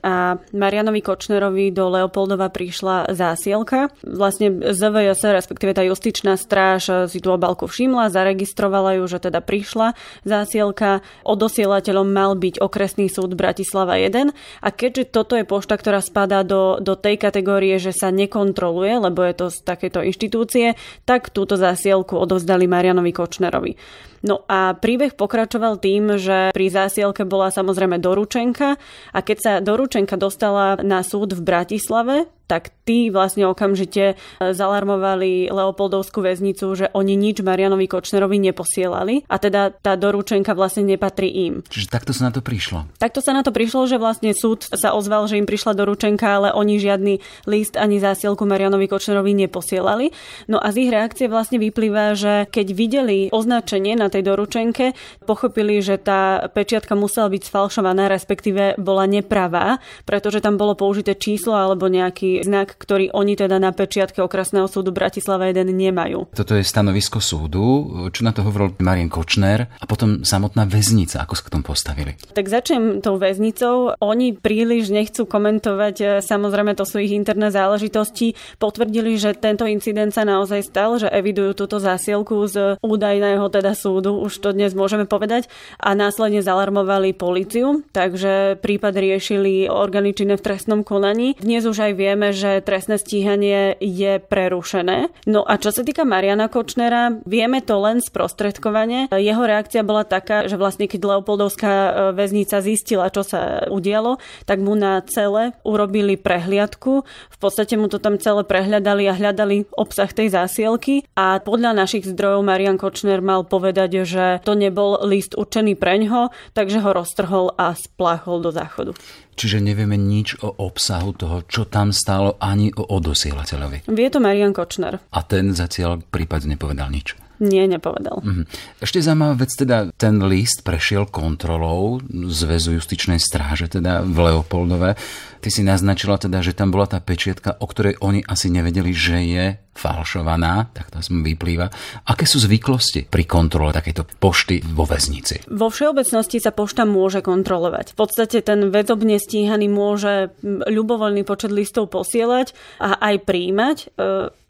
a 0.08 0.40
Marianovi 0.56 1.04
Kočnerovi 1.04 1.68
do 1.68 1.92
Leopoldova 1.92 2.48
prišla 2.48 3.12
zásielka. 3.12 3.92
Vlastne 4.08 4.72
ZVS, 4.72 5.28
respektíve 5.28 5.76
tá 5.76 5.84
justičná 5.84 6.40
stráž 6.40 7.12
si 7.12 7.20
tú 7.20 7.36
obalku 7.36 7.68
všimla, 7.68 8.08
zaregistrovala 8.08 9.04
ju, 9.04 9.04
že 9.04 9.20
teda 9.20 9.44
prišla 9.44 10.00
zásielka. 10.24 11.04
Odosielateľom 11.28 12.08
mal 12.08 12.40
byť 12.40 12.64
okresný 12.64 13.12
súd 13.12 13.36
Bratislava 13.36 14.00
1 14.00 14.32
a 14.64 14.68
keďže 14.72 15.12
toto 15.12 15.36
je 15.36 15.44
pošta, 15.44 15.76
ktorá 15.76 16.00
spadá 16.00 16.48
do, 16.48 16.80
do 16.80 16.96
tej 16.96 17.20
kategórie, 17.20 17.84
že 17.84 17.92
sa 17.92 18.16
nekontroluje, 18.16 18.96
lebo 19.12 19.28
je 19.28 19.36
to 19.36 19.46
z 19.52 19.60
takéto 19.68 20.00
inštitúcie, 20.00 20.80
tak 21.04 21.36
túto 21.36 21.60
zásielku 21.60 22.16
odovzdali 22.16 22.64
Marianovi 22.64 23.12
Kočnerovi. 23.12 23.76
No 24.20 24.44
a 24.52 24.76
príbeh 24.76 25.16
pokračoval 25.16 25.80
tým, 25.80 26.20
že 26.20 26.52
pri 26.52 26.68
zásielke 26.68 27.24
bola 27.24 27.52
samozrejme 27.52 27.89
doručenka 27.98 28.78
a 29.10 29.20
keď 29.26 29.38
sa 29.42 29.54
doručenka 29.58 30.14
dostala 30.20 30.78
na 30.86 31.02
súd 31.02 31.34
v 31.34 31.42
Bratislave, 31.42 32.30
tak 32.50 32.74
tí 32.90 33.14
vlastne 33.14 33.46
okamžite 33.46 34.04
e, 34.12 34.16
zalarmovali 34.42 35.54
Leopoldovskú 35.54 36.26
väznicu, 36.26 36.74
že 36.74 36.86
oni 36.98 37.14
nič 37.14 37.46
Marianovi 37.46 37.86
Kočnerovi 37.86 38.42
neposielali 38.42 39.30
a 39.30 39.38
teda 39.38 39.70
tá 39.70 39.94
doručenka 39.94 40.58
vlastne 40.58 40.82
nepatrí 40.82 41.30
im. 41.30 41.62
Čiže 41.70 41.94
takto 41.94 42.10
sa 42.10 42.26
na 42.26 42.32
to 42.34 42.42
prišlo? 42.42 42.90
Takto 42.98 43.22
sa 43.22 43.38
na 43.38 43.46
to 43.46 43.54
prišlo, 43.54 43.86
že 43.86 44.02
vlastne 44.02 44.34
súd 44.34 44.66
sa 44.66 44.98
ozval, 44.98 45.30
že 45.30 45.38
im 45.38 45.46
prišla 45.46 45.78
doručenka, 45.78 46.26
ale 46.26 46.50
oni 46.50 46.82
žiadny 46.82 47.14
list 47.46 47.78
ani 47.78 48.02
zásielku 48.02 48.42
Marianovi 48.50 48.90
Kočnerovi 48.90 49.38
neposielali. 49.46 50.10
No 50.50 50.58
a 50.58 50.74
z 50.74 50.90
ich 50.90 50.92
reakcie 50.92 51.30
vlastne 51.30 51.62
vyplýva, 51.62 52.18
že 52.18 52.50
keď 52.50 52.68
videli 52.74 53.20
označenie 53.30 53.94
na 53.94 54.10
tej 54.10 54.26
doručenke, 54.26 54.98
pochopili, 55.30 55.78
že 55.86 56.02
tá 56.02 56.50
pečiatka 56.50 56.98
musela 56.98 57.30
byť 57.30 57.46
sfalšovaná, 57.46 58.10
respektíve 58.10 58.82
bola 58.82 59.06
nepravá, 59.06 59.78
pretože 60.10 60.42
tam 60.42 60.58
bolo 60.58 60.74
použité 60.74 61.14
číslo 61.14 61.54
alebo 61.54 61.86
nejaký 61.86 62.39
znak, 62.44 62.76
ktorý 62.78 63.12
oni 63.14 63.36
teda 63.36 63.58
na 63.58 63.72
pečiatke 63.76 64.24
okresného 64.24 64.68
súdu 64.70 64.92
Bratislava 64.92 65.50
1 65.50 65.66
nemajú. 65.70 66.32
Toto 66.34 66.54
je 66.56 66.64
stanovisko 66.64 67.20
súdu, 67.20 67.64
čo 68.12 68.22
na 68.24 68.32
to 68.32 68.44
hovoril 68.46 68.76
Marien 68.80 69.12
Kočner 69.12 69.70
a 69.70 69.86
potom 69.86 70.24
samotná 70.24 70.66
väznica, 70.66 71.24
ako 71.24 71.34
sa 71.36 71.44
k 71.46 71.52
tomu 71.54 71.64
postavili. 71.66 72.16
Tak 72.34 72.46
začnem 72.48 73.00
tou 73.04 73.20
väznicou. 73.20 73.96
Oni 74.00 74.36
príliš 74.36 74.90
nechcú 74.90 75.26
komentovať, 75.26 75.96
e, 76.00 76.06
samozrejme 76.24 76.74
to 76.74 76.86
sú 76.88 77.02
ich 77.02 77.14
interné 77.14 77.52
záležitosti. 77.52 78.34
Potvrdili, 78.58 79.20
že 79.20 79.36
tento 79.36 79.68
incident 79.68 80.14
sa 80.16 80.24
naozaj 80.24 80.62
stal, 80.66 80.98
že 80.98 81.12
evidujú 81.12 81.54
túto 81.56 81.78
zásielku 81.82 82.36
z 82.48 82.80
údajného 82.80 83.46
teda 83.52 83.74
súdu, 83.76 84.20
už 84.20 84.40
to 84.40 84.50
dnes 84.56 84.74
môžeme 84.74 85.04
povedať, 85.10 85.52
a 85.80 85.94
následne 85.94 86.40
zalarmovali 86.40 87.16
policiu, 87.16 87.84
takže 87.92 88.60
prípad 88.62 88.94
riešili 88.96 89.68
orgány 89.68 90.16
činné 90.16 90.36
v 90.40 90.46
trestnom 90.46 90.82
konaní. 90.82 91.36
Dnes 91.40 91.66
už 91.66 91.92
aj 91.92 91.94
vieme, 91.98 92.29
že 92.32 92.62
trestné 92.64 93.02
stíhanie 93.02 93.76
je 93.80 94.20
prerušené. 94.22 95.10
No 95.26 95.44
a 95.44 95.58
čo 95.58 95.74
sa 95.74 95.82
týka 95.84 96.04
Mariana 96.04 96.48
Kočnera, 96.48 97.22
vieme 97.26 97.60
to 97.60 97.80
len 97.82 98.00
sprostredkovane. 98.00 99.12
Jeho 99.12 99.44
reakcia 99.44 99.82
bola 99.86 100.06
taká, 100.06 100.46
že 100.46 100.60
vlastne 100.60 100.86
keď 100.86 101.18
Leopoldovská 101.18 101.74
e, 101.74 101.92
väznica 102.14 102.62
zistila, 102.62 103.12
čo 103.12 103.24
sa 103.26 103.68
udialo, 103.68 104.22
tak 104.46 104.62
mu 104.62 104.74
na 104.76 105.02
cele 105.06 105.56
urobili 105.64 106.16
prehliadku. 106.16 107.04
V 107.06 107.38
podstate 107.38 107.76
mu 107.80 107.88
to 107.88 108.02
tam 108.02 108.20
celé 108.22 108.44
prehľadali 108.44 109.04
a 109.10 109.18
hľadali 109.18 109.70
obsah 109.76 110.10
tej 110.10 110.34
zásielky 110.34 111.08
a 111.16 111.40
podľa 111.40 111.76
našich 111.76 112.06
zdrojov 112.06 112.46
Marian 112.46 112.80
Kočner 112.80 113.24
mal 113.24 113.46
povedať, 113.46 114.04
že 114.04 114.26
to 114.44 114.54
nebol 114.56 115.00
list 115.06 115.36
určený 115.36 115.80
preňho, 115.80 116.32
takže 116.54 116.84
ho 116.84 116.92
roztrhol 116.92 117.56
a 117.56 117.74
spláchol 117.76 118.44
do 118.44 118.52
záchodu. 118.52 118.92
Čiže 119.40 119.64
nevieme 119.64 119.96
nič 119.96 120.44
o 120.44 120.52
obsahu 120.52 121.16
toho, 121.16 121.48
čo 121.48 121.64
tam 121.64 121.96
stálo, 121.96 122.36
ani 122.44 122.76
o 122.76 122.84
odosielateľovi. 122.84 123.88
Vie 123.88 124.08
to 124.12 124.20
Marian 124.20 124.52
Kočner. 124.52 125.00
A 125.00 125.20
ten 125.24 125.56
zatiaľ 125.56 126.04
prípad 126.04 126.44
nepovedal 126.44 126.92
nič. 126.92 127.16
Nie, 127.40 127.72
nepovedal. 127.72 128.20
Mhm. 128.20 128.44
Ešte 128.84 129.00
zaujímavá 129.00 129.48
vec, 129.48 129.56
teda 129.56 129.96
ten 129.96 130.20
list 130.28 130.68
prešiel 130.68 131.08
kontrolou 131.08 132.04
Zväzu 132.12 132.76
justičnej 132.76 133.16
stráže, 133.16 133.72
teda 133.72 134.04
v 134.04 134.28
Leopoldove. 134.28 135.00
Ty 135.40 135.50
si 135.50 135.64
naznačila 135.64 136.20
teda, 136.20 136.44
že 136.44 136.52
tam 136.52 136.76
bola 136.76 136.86
tá 136.86 137.00
pečiatka, 137.00 137.56
o 137.60 137.66
ktorej 137.66 137.96
oni 138.04 138.24
asi 138.28 138.52
nevedeli, 138.52 138.92
že 138.92 139.18
je 139.24 139.46
falšovaná, 139.80 140.68
tak 140.76 140.92
to 140.92 141.00
vyplýva. 141.00 141.72
Aké 142.12 142.28
sú 142.28 142.44
zvyklosti 142.44 143.08
pri 143.08 143.24
kontrole 143.24 143.72
takéto 143.72 144.04
pošty 144.04 144.60
vo 144.76 144.84
väznici? 144.84 145.48
Vo 145.48 145.72
všeobecnosti 145.72 146.44
sa 146.44 146.52
pošta 146.52 146.84
môže 146.84 147.24
kontrolovať. 147.24 147.96
V 147.96 147.98
podstate 147.98 148.44
ten 148.44 148.68
väzobne 148.68 149.16
stíhaný 149.16 149.72
môže 149.72 150.36
ľubovoľný 150.44 151.24
počet 151.24 151.56
listov 151.56 151.88
posielať 151.96 152.52
a 152.84 153.00
aj 153.00 153.16
príjmať. 153.24 153.78
E, 153.80 153.86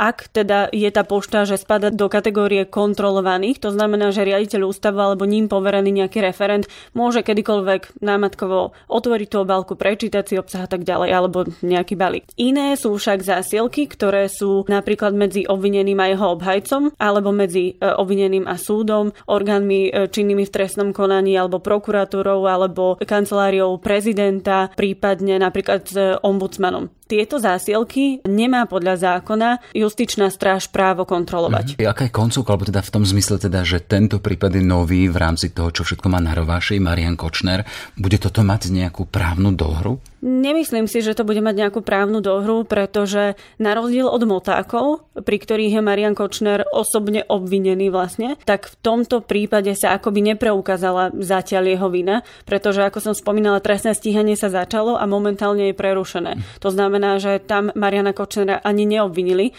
ak 0.01 0.34
teda 0.34 0.74
je 0.74 0.89
tá 0.89 1.05
pošta, 1.05 1.46
že 1.46 1.62
spada 1.62 1.93
do 1.93 2.10
kategórie 2.10 2.65
kontrolovaných, 2.65 3.62
to 3.62 3.69
znamená, 3.69 4.10
že 4.10 4.25
riaditeľ 4.25 4.74
ústavu 4.74 4.98
alebo 4.98 5.29
ním 5.29 5.46
poverený 5.46 5.93
nejaký 5.93 6.25
referent 6.25 6.65
môže 6.98 7.22
kedykoľvek 7.22 8.01
námatkovo 8.01 8.74
otvoriť 8.89 9.27
tú 9.29 9.38
obálku, 9.46 9.77
prečítať 9.77 10.25
si 10.25 10.36
obsah 10.41 10.65
a 10.65 10.72
tak 10.72 10.78
ďalej, 10.83 11.09
alebo 11.12 11.38
nejaký 11.62 11.95
balík. 11.95 12.25
Iné 12.36 12.75
sú 12.75 12.95
však 12.95 13.24
zásielky, 13.24 13.88
ktoré 13.89 14.27
sú 14.27 14.67
napríklad 14.67 15.15
medzi 15.15 15.45
obvineným 15.48 16.00
a 16.00 16.07
jeho 16.12 16.27
obhajcom, 16.36 16.93
alebo 17.00 17.29
medzi 17.31 17.75
e, 17.79 17.86
obvineným 17.86 18.45
a 18.45 18.55
súdom, 18.59 19.15
orgánmi 19.25 19.89
e, 19.89 20.12
činnými 20.12 20.45
v 20.45 20.53
trestnom 20.53 20.89
konaní, 20.91 21.36
alebo 21.39 21.63
prokuratúrou, 21.63 22.45
alebo 22.45 23.00
kanceláriou 23.01 23.79
prezidenta, 23.79 24.69
prípadne 24.75 25.39
napríklad 25.39 25.81
s 25.88 25.95
ombudsmanom. 26.21 26.98
Tieto 27.09 27.41
zásielky 27.41 28.21
nemá 28.21 28.69
podľa 28.69 29.17
zákona 29.17 29.73
justičná 29.73 30.29
stráž 30.29 30.69
právo 30.69 31.09
kontrolovať. 31.09 31.81
Mm-hmm. 31.81 31.89
Aká 31.89 32.05
je 32.05 32.13
koncovka, 32.13 32.53
alebo 32.53 32.69
teda 32.69 32.85
v 32.85 32.93
tom 32.93 33.01
zmysle 33.01 33.41
teda, 33.41 33.65
že 33.65 33.81
tento 33.81 34.21
prípad 34.21 34.53
je 34.53 34.61
nový 34.61 35.09
v 35.09 35.17
rámci 35.17 35.49
toho, 35.49 35.73
čo 35.73 35.81
všetko 35.81 36.05
má 36.05 36.21
na 36.21 36.37
rováši 36.37 36.77
Marian 36.77 37.17
Kočner. 37.17 37.65
Bude 37.97 38.21
toto 38.21 38.45
mať 38.45 38.69
nejakú 38.69 39.09
právnu 39.09 39.57
dohru? 39.57 39.97
Nemyslím 40.21 40.85
si, 40.85 41.01
že 41.01 41.17
to 41.17 41.25
bude 41.25 41.41
mať 41.41 41.55
nejakú 41.65 41.81
právnu 41.81 42.21
dohru, 42.21 42.61
pretože 42.67 43.39
na 43.57 43.71
rozdiel 43.73 44.05
od 44.05 44.21
motákov, 44.29 45.08
pri 45.23 45.38
ktorých 45.39 45.79
je 45.79 45.81
Marian 45.83 46.15
Kočner 46.15 46.65
osobne 46.69 47.23
obvinený 47.27 47.91
vlastne, 47.91 48.35
tak 48.47 48.71
v 48.71 48.75
tomto 48.79 49.21
prípade 49.23 49.71
sa 49.75 49.95
akoby 49.95 50.33
nepreukázala 50.33 51.11
zatiaľ 51.17 51.63
jeho 51.75 51.88
vina, 51.91 52.21
pretože 52.43 52.83
ako 52.83 52.99
som 52.99 53.13
spomínala, 53.15 53.63
trestné 53.63 53.93
stíhanie 53.93 54.39
sa 54.39 54.49
začalo 54.49 54.95
a 54.95 55.03
momentálne 55.05 55.71
je 55.71 55.75
prerušené. 55.75 56.39
To 56.63 56.69
znamená, 56.71 57.19
že 57.19 57.39
tam 57.43 57.71
Mariana 57.75 58.15
Kočnera 58.15 58.61
ani 58.63 58.88
neobvinili. 58.88 59.51
E, 59.51 59.53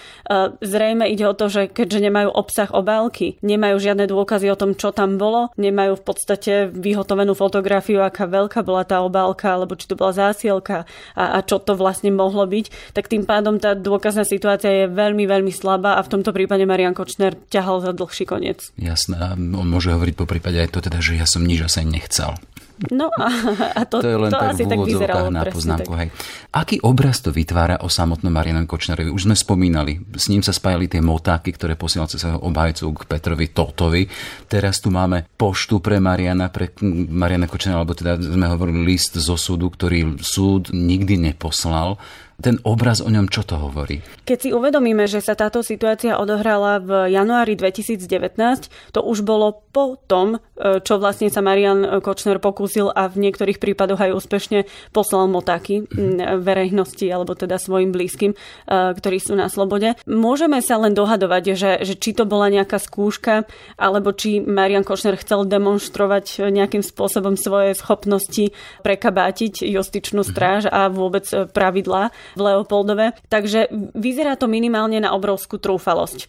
zrejme 0.60 1.06
ide 1.08 1.26
o 1.28 1.34
to, 1.36 1.52
že 1.52 1.68
keďže 1.70 2.10
nemajú 2.10 2.30
obsah 2.32 2.70
obálky, 2.72 3.36
nemajú 3.44 3.76
žiadne 3.78 4.08
dôkazy 4.10 4.50
o 4.50 4.58
tom, 4.58 4.74
čo 4.74 4.90
tam 4.90 5.20
bolo, 5.20 5.52
nemajú 5.60 6.00
v 6.00 6.04
podstate 6.04 6.52
vyhotovenú 6.72 7.36
fotografiu, 7.36 8.00
aká 8.00 8.26
veľká 8.26 8.64
bola 8.64 8.86
tá 8.86 9.02
obálka, 9.04 9.52
alebo 9.52 9.76
či 9.76 9.86
to 9.90 9.98
bola 9.98 10.14
zásielka 10.14 10.88
a, 11.14 11.24
a 11.36 11.44
čo 11.44 11.60
to 11.60 11.76
vlastne 11.76 12.10
mohlo 12.14 12.46
byť, 12.46 12.96
tak 12.96 13.10
tým 13.10 13.26
pádom 13.26 13.60
tá 13.60 13.76
dôkazná 13.76 14.24
situácia 14.24 14.84
je 14.84 14.86
veľmi, 14.90 15.24
veľmi 15.28 15.49
slabá 15.52 15.98
a 15.98 16.04
v 16.06 16.18
tomto 16.18 16.30
prípade 16.34 16.64
Marian 16.66 16.96
Kočner 16.96 17.36
ťahal 17.50 17.82
za 17.84 17.92
dlhší 17.92 18.24
koniec. 18.26 18.72
Jasné, 18.80 19.16
a 19.18 19.28
on 19.36 19.66
môže 19.68 19.92
hovoriť 19.92 20.14
po 20.16 20.26
prípade 20.26 20.58
aj 20.58 20.72
to 20.74 20.80
teda, 20.82 20.98
že 21.02 21.18
ja 21.18 21.26
som 21.26 21.44
nič 21.44 21.62
asi 21.62 21.86
nechcel. 21.86 22.38
No 22.88 23.12
a, 23.12 23.28
a 23.76 23.82
to, 23.84 24.00
to, 24.00 24.08
je 24.08 24.16
len 24.16 24.32
to 24.32 24.40
tak 24.40 24.56
asi 24.56 24.64
tak 24.64 24.80
vyzeralo. 24.80 25.28
Na 25.28 25.44
poznámku, 25.44 25.92
hej. 26.00 26.08
Aký 26.48 26.80
obraz 26.80 27.20
to 27.20 27.28
vytvára 27.28 27.76
o 27.84 27.92
samotnom 27.92 28.32
Marianovi 28.32 28.64
Kočnerovi? 28.64 29.12
Už 29.12 29.28
sme 29.28 29.36
spomínali, 29.36 30.00
s 30.16 30.32
ním 30.32 30.40
sa 30.40 30.56
spájali 30.56 30.88
tie 30.88 31.04
motáky, 31.04 31.52
ktoré 31.52 31.76
posielal 31.76 32.08
cez 32.08 32.24
obhajcu 32.24 32.88
k 32.96 33.02
Petrovi 33.04 33.52
Totovi. 33.52 34.08
Teraz 34.48 34.80
tu 34.80 34.88
máme 34.88 35.28
poštu 35.36 35.84
pre 35.84 36.00
Mariana, 36.00 36.48
pre 36.48 36.72
Mariana 36.80 37.52
Kočnera, 37.52 37.84
alebo 37.84 37.92
teda 37.92 38.16
sme 38.16 38.48
hovorili 38.48 38.96
list 38.96 39.12
zo 39.20 39.36
súdu, 39.36 39.68
ktorý 39.68 40.16
súd 40.16 40.72
nikdy 40.72 41.20
neposlal 41.20 42.00
ten 42.40 42.56
obraz 42.64 43.04
o 43.04 43.08
ňom 43.12 43.28
čo 43.28 43.44
to 43.44 43.60
hovorí? 43.60 44.00
Keď 44.24 44.38
si 44.40 44.50
uvedomíme, 44.50 45.04
že 45.04 45.20
sa 45.20 45.36
táto 45.36 45.60
situácia 45.60 46.16
odohrala 46.16 46.80
v 46.80 47.12
januári 47.12 47.54
2019, 47.54 48.00
to 48.96 49.00
už 49.04 49.22
bolo 49.22 49.60
po 49.70 50.00
tom, 50.08 50.40
e, 50.56 50.80
čo 50.80 50.96
vlastne 50.96 51.28
sa 51.28 51.44
Marian 51.44 52.00
Kočner 52.00 52.40
pokúsil 52.40 52.88
a 52.90 53.06
v 53.06 53.28
niektorých 53.28 53.60
prípadoch 53.60 54.00
aj 54.00 54.16
úspešne 54.16 54.58
poslal 54.90 55.28
motáky 55.28 55.84
mm. 55.84 56.40
verejnosti 56.40 57.04
alebo 57.06 57.36
teda 57.36 57.60
svojim 57.60 57.92
blízkym, 57.92 58.32
e, 58.34 58.36
ktorí 58.96 59.20
sú 59.20 59.36
na 59.36 59.52
slobode. 59.52 59.94
Môžeme 60.08 60.64
sa 60.64 60.80
len 60.80 60.96
dohadovať, 60.96 61.44
že, 61.54 61.70
že 61.84 61.94
či 61.94 62.16
to 62.16 62.24
bola 62.24 62.48
nejaká 62.48 62.80
skúška, 62.80 63.44
alebo 63.76 64.16
či 64.16 64.40
Marian 64.40 64.82
Kočner 64.82 65.20
chcel 65.20 65.44
demonstrovať 65.44 66.48
nejakým 66.48 66.80
spôsobom 66.80 67.36
svoje 67.36 67.76
schopnosti 67.76 68.50
prekabátiť 68.80 69.62
justičnú 69.62 70.24
stráž 70.24 70.66
a 70.66 70.88
vôbec 70.88 71.28
pravidlá 71.52 72.10
v 72.34 72.40
Leopoldove. 72.40 73.16
Takže 73.28 73.72
vyzerá 73.94 74.36
to 74.36 74.50
minimálne 74.50 74.98
na 75.00 75.14
obrovskú 75.14 75.58
trúfalosť. 75.58 76.18
E, 76.24 76.26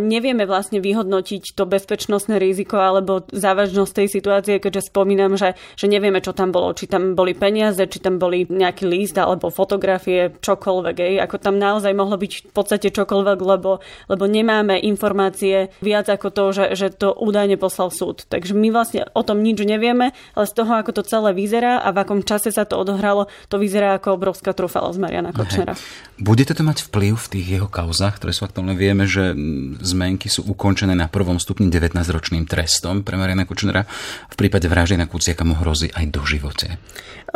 nevieme 0.00 0.48
vlastne 0.48 0.80
vyhodnotiť 0.80 1.52
to 1.52 1.68
bezpečnostné 1.68 2.40
riziko 2.40 2.80
alebo 2.80 3.26
závažnosť 3.28 3.92
tej 3.92 4.08
situácie, 4.08 4.54
keďže 4.58 4.90
spomínam, 4.90 5.36
že, 5.36 5.58
že 5.76 5.86
nevieme, 5.86 6.24
čo 6.24 6.32
tam 6.32 6.50
bolo. 6.50 6.72
Či 6.72 6.88
tam 6.88 7.12
boli 7.12 7.36
peniaze, 7.36 7.80
či 7.84 7.98
tam 8.00 8.16
boli 8.16 8.48
nejaký 8.48 8.88
líst 8.88 9.16
alebo 9.20 9.52
fotografie, 9.52 10.32
čokoľvek. 10.40 10.96
Ej. 10.96 11.14
Ako 11.28 11.36
tam 11.36 11.60
naozaj 11.60 11.92
mohlo 11.92 12.16
byť 12.16 12.32
v 12.48 12.52
podstate 12.54 12.88
čokoľvek, 12.90 13.38
lebo, 13.42 13.84
lebo 14.08 14.24
nemáme 14.24 14.80
informácie 14.80 15.68
viac 15.84 16.08
ako 16.08 16.28
to, 16.32 16.44
že, 16.52 16.64
že 16.74 16.88
to 16.94 17.12
údajne 17.12 17.60
poslal 17.60 17.92
súd. 17.92 18.24
Takže 18.28 18.56
my 18.56 18.68
vlastne 18.72 19.04
o 19.12 19.22
tom 19.22 19.44
nič 19.44 19.60
nevieme, 19.60 20.16
ale 20.32 20.46
z 20.48 20.56
toho, 20.56 20.72
ako 20.80 20.96
to 20.96 21.02
celé 21.04 21.36
vyzerá 21.36 21.80
a 21.84 21.92
v 21.92 22.00
akom 22.00 22.20
čase 22.24 22.48
sa 22.48 22.64
to 22.64 22.80
odohralo, 22.80 23.28
to 23.52 23.60
vyzerá 23.60 23.98
ako 24.00 24.16
obrovská 24.16 24.56
trúfalosť 24.56 24.98
Mariana 25.00 25.35
Kočnera. 25.36 25.74
Bude 26.16 26.48
to 26.48 26.56
mať 26.56 26.88
vplyv 26.88 27.14
v 27.20 27.28
tých 27.28 27.46
jeho 27.60 27.68
kauzach, 27.68 28.16
ktoré 28.16 28.32
sú 28.32 28.48
aktuálne? 28.48 28.72
Vieme, 28.72 29.04
že 29.04 29.36
zmenky 29.84 30.32
sú 30.32 30.48
ukončené 30.48 30.96
na 30.96 31.12
prvom 31.12 31.36
stupni 31.36 31.68
19-ročným 31.68 32.48
trestom 32.48 33.04
pre 33.04 33.20
Mariana 33.20 33.44
Kočnera. 33.44 33.84
V 34.32 34.34
prípade 34.34 34.64
vraždy 34.66 34.96
na 34.96 35.06
Kuciaka 35.06 35.44
mu 35.44 35.52
hrozí 35.60 35.92
aj 35.92 36.04
do 36.08 36.24
živote. 36.24 36.80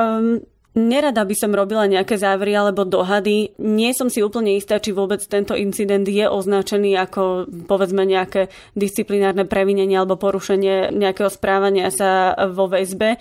Um, 0.01 0.41
Nerada 0.71 1.27
by 1.27 1.35
som 1.35 1.51
robila 1.51 1.91
nejaké 1.91 2.15
závery 2.15 2.55
alebo 2.55 2.87
dohady. 2.87 3.59
Nie 3.59 3.91
som 3.91 4.07
si 4.07 4.23
úplne 4.23 4.55
istá, 4.55 4.79
či 4.79 4.95
vôbec 4.95 5.19
tento 5.27 5.59
incident 5.59 6.07
je 6.07 6.23
označený 6.31 6.95
ako 6.95 7.51
povedzme 7.67 8.07
nejaké 8.07 8.55
disciplinárne 8.79 9.51
previnenie 9.51 9.99
alebo 9.99 10.15
porušenie 10.15 10.95
nejakého 10.95 11.27
správania 11.27 11.91
sa 11.91 12.39
vo 12.55 12.71
väzbe. 12.71 13.19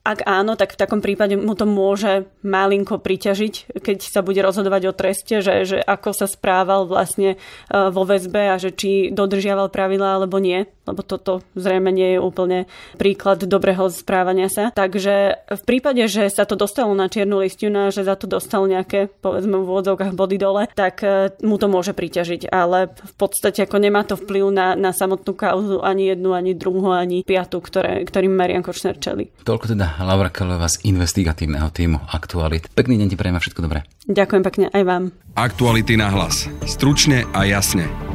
Ak 0.00 0.24
áno, 0.24 0.56
tak 0.56 0.72
v 0.74 0.80
takom 0.80 1.04
prípade 1.04 1.36
mu 1.36 1.52
to 1.52 1.68
môže 1.68 2.24
malinko 2.40 2.96
priťažiť, 3.04 3.84
keď 3.84 3.98
sa 4.00 4.24
bude 4.24 4.40
rozhodovať 4.40 4.82
o 4.88 4.96
treste, 4.96 5.44
že, 5.44 5.68
že 5.68 5.76
ako 5.76 6.16
sa 6.16 6.24
správal 6.24 6.88
vlastne 6.88 7.36
e, 7.36 7.38
vo 7.68 8.08
väzbe 8.08 8.48
a 8.48 8.56
že 8.56 8.72
či 8.72 9.12
dodržiaval 9.12 9.68
pravidlá 9.68 10.16
alebo 10.16 10.40
nie, 10.40 10.64
lebo 10.88 11.04
toto 11.04 11.44
zrejme 11.52 11.92
nie 11.92 12.16
je 12.16 12.18
úplne 12.18 12.64
príklad 12.96 13.44
dobrého 13.44 13.92
správania 13.92 14.48
sa. 14.48 14.72
Takže 14.72 15.44
v 15.52 15.62
prípade, 15.68 16.00
že 16.08 16.32
sa 16.32 16.48
to 16.48 16.56
dostalo 16.56 16.96
na 16.96 17.12
čiernu 17.12 17.44
listinu 17.44 17.92
že 17.92 18.00
za 18.00 18.16
to 18.16 18.24
dostal 18.24 18.64
nejaké, 18.64 19.12
povedzme 19.20 19.60
v 19.60 19.68
úvodzovkách 19.68 20.16
body 20.16 20.36
dole, 20.40 20.64
tak 20.72 21.04
e, 21.04 21.36
mu 21.44 21.60
to 21.60 21.68
môže 21.68 21.92
priťažiť. 21.92 22.48
Ale 22.48 22.88
v 22.88 23.14
podstate 23.20 23.68
ako 23.68 23.76
nemá 23.76 24.00
to 24.08 24.16
vplyv 24.16 24.48
na, 24.48 24.72
na 24.80 24.96
samotnú 24.96 25.36
kauzu 25.36 25.84
ani 25.84 26.16
jednu, 26.16 26.32
ani 26.32 26.56
druhú, 26.56 26.88
ani 26.88 27.20
piatu, 27.20 27.60
ktoré, 27.60 28.00
ktorým 28.08 28.32
Marian 28.32 28.64
Kočner 28.64 28.96
čeli. 28.96 29.28
Toľko 29.44 29.76
teda 29.76 29.89
Laura 29.98 30.30
Kelová 30.30 30.70
z 30.70 30.86
investigatívneho 30.86 31.66
týmu 31.74 31.98
Aktualit. 32.06 32.70
Pekný 32.70 33.00
deň 33.02 33.08
ti 33.10 33.16
prajem 33.18 33.40
všetko 33.40 33.64
dobré. 33.66 33.82
Ďakujem 34.06 34.42
pekne 34.46 34.66
aj 34.70 34.82
vám. 34.86 35.04
Aktuality 35.34 35.98
na 35.98 36.14
hlas. 36.14 36.46
Stručne 36.68 37.26
a 37.34 37.42
jasne. 37.46 38.09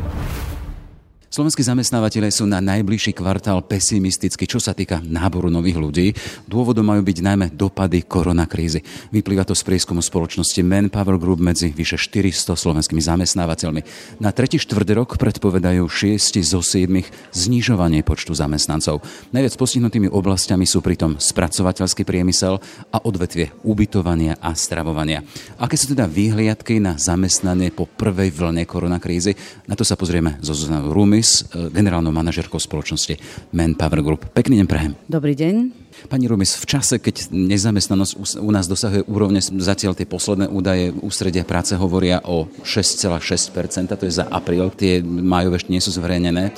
Slovenskí 1.36 1.68
zamestnávateľe 1.68 2.32
sú 2.32 2.48
na 2.48 2.64
najbližší 2.64 3.12
kvartál 3.12 3.60
pesimisticky, 3.60 4.48
čo 4.48 4.56
sa 4.56 4.72
týka 4.72 5.04
náboru 5.04 5.52
nových 5.52 5.76
ľudí. 5.76 6.08
Dôvodom 6.48 6.88
majú 6.88 7.04
byť 7.04 7.18
najmä 7.20 7.46
dopady 7.52 8.08
koronakrízy. 8.08 8.80
Vyplýva 9.12 9.44
to 9.44 9.52
z 9.52 9.68
prieskumu 9.68 10.00
spoločnosti 10.00 10.64
Manpower 10.64 11.20
Group 11.20 11.44
medzi 11.44 11.76
vyše 11.76 12.00
400 12.00 12.56
slovenskými 12.56 13.04
zamestnávateľmi. 13.04 13.82
Na 14.24 14.32
tretí 14.32 14.56
štvrť 14.64 14.96
rok 14.96 15.20
predpovedajú 15.20 15.84
6 15.84 16.40
zo 16.40 16.64
7 16.64 17.04
znižovanie 17.36 18.00
počtu 18.08 18.32
zamestnancov. 18.32 19.04
Najviac 19.36 19.60
postihnutými 19.60 20.08
oblastiami 20.08 20.64
sú 20.64 20.80
pritom 20.80 21.20
spracovateľský 21.20 22.08
priemysel 22.08 22.64
a 22.96 23.04
odvetvie 23.04 23.52
ubytovania 23.68 24.40
a 24.40 24.56
stravovania. 24.56 25.20
Aké 25.60 25.76
sú 25.76 25.92
teda 25.92 26.08
výhliadky 26.08 26.80
na 26.80 26.96
zamestnanie 26.96 27.76
po 27.76 27.92
prvej 27.92 28.32
vlne 28.32 28.64
koronakrízy? 28.64 29.36
Na 29.68 29.76
to 29.76 29.84
sa 29.84 30.00
pozrieme 30.00 30.40
zo 30.40 30.56
Zuzana 30.56 30.80
Rumis, 30.80 31.25
Rumis, 31.26 31.42
eh, 31.42 31.74
generálnou 31.74 32.14
manažerkou 32.14 32.62
spoločnosti 32.62 33.18
Manpower 33.50 34.06
Group. 34.06 34.30
Pekný 34.38 34.62
deň 34.62 34.68
prajem. 34.70 34.94
Dobrý 35.10 35.34
deň. 35.34 35.74
Pani 36.06 36.30
Rumis, 36.30 36.54
v 36.60 36.70
čase, 36.70 37.02
keď 37.02 37.34
nezamestnanosť 37.34 38.38
u 38.44 38.52
nás 38.52 38.70
dosahuje 38.70 39.08
úrovne, 39.10 39.42
zatiaľ 39.42 39.98
tie 39.98 40.06
posledné 40.06 40.52
údaje 40.52 40.94
ústredia 41.02 41.48
práce 41.48 41.74
hovoria 41.74 42.22
o 42.28 42.46
6,6%, 42.62 43.96
to 43.96 44.06
je 44.06 44.14
za 44.22 44.28
apríl, 44.28 44.70
tie 44.76 45.00
majové 45.02 45.56
ešte 45.58 45.72
nie 45.72 45.82
sú 45.82 45.96
zverejnené, 45.96 46.52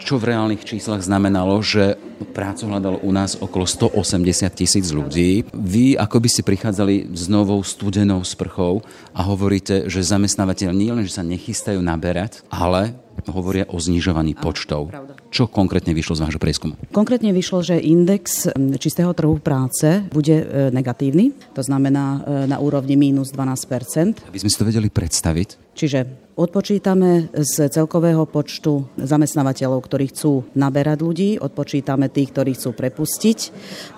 čo 0.00 0.16
v 0.16 0.34
reálnych 0.34 0.64
číslach 0.64 1.04
znamenalo, 1.04 1.60
že 1.60 2.00
prácu 2.32 2.72
hľadalo 2.72 2.98
u 3.04 3.12
nás 3.12 3.36
okolo 3.38 3.68
180 3.68 4.50
tisíc 4.56 4.88
ľudí. 4.90 5.46
Vy 5.52 5.94
ako 5.94 6.16
by 6.18 6.28
ste 6.32 6.42
prichádzali 6.42 7.12
s 7.12 7.28
novou 7.28 7.60
studenou 7.60 8.24
sprchou 8.24 8.82
a 9.12 9.20
hovoríte, 9.20 9.86
že 9.86 10.00
zamestnávateľ 10.00 10.72
nie 10.72 10.90
len, 10.90 11.04
že 11.04 11.20
sa 11.20 11.22
nechystajú 11.22 11.78
naberať, 11.84 12.40
ale 12.48 12.96
hovoria 13.26 13.66
o 13.68 13.76
znižovaní 13.80 14.38
počtov. 14.38 14.94
Čo 15.28 15.50
konkrétne 15.50 15.92
vyšlo 15.92 16.18
z 16.18 16.22
vášho 16.24 16.40
prieskumu? 16.40 16.78
Konkrétne 16.94 17.34
vyšlo, 17.34 17.60
že 17.66 17.82
index 17.82 18.46
čistého 18.78 19.10
trhu 19.12 19.42
práce 19.42 20.06
bude 20.14 20.36
e, 20.38 20.44
negatívny, 20.70 21.34
to 21.52 21.62
znamená 21.64 22.22
e, 22.22 22.48
na 22.48 22.62
úrovni 22.62 22.94
mínus 22.94 23.34
12 23.34 24.28
Aby 24.30 24.38
sme 24.40 24.50
si 24.50 24.58
to 24.58 24.68
vedeli 24.68 24.88
predstaviť. 24.88 25.74
Čiže 25.74 26.28
Odpočítame 26.38 27.34
z 27.34 27.66
celkového 27.66 28.22
počtu 28.22 28.86
zamestnávateľov, 28.94 29.82
ktorí 29.82 30.14
chcú 30.14 30.46
naberať 30.54 31.02
ľudí, 31.02 31.30
odpočítame 31.34 32.06
tých, 32.06 32.30
ktorí 32.30 32.54
chcú 32.54 32.78
prepustiť 32.78 33.38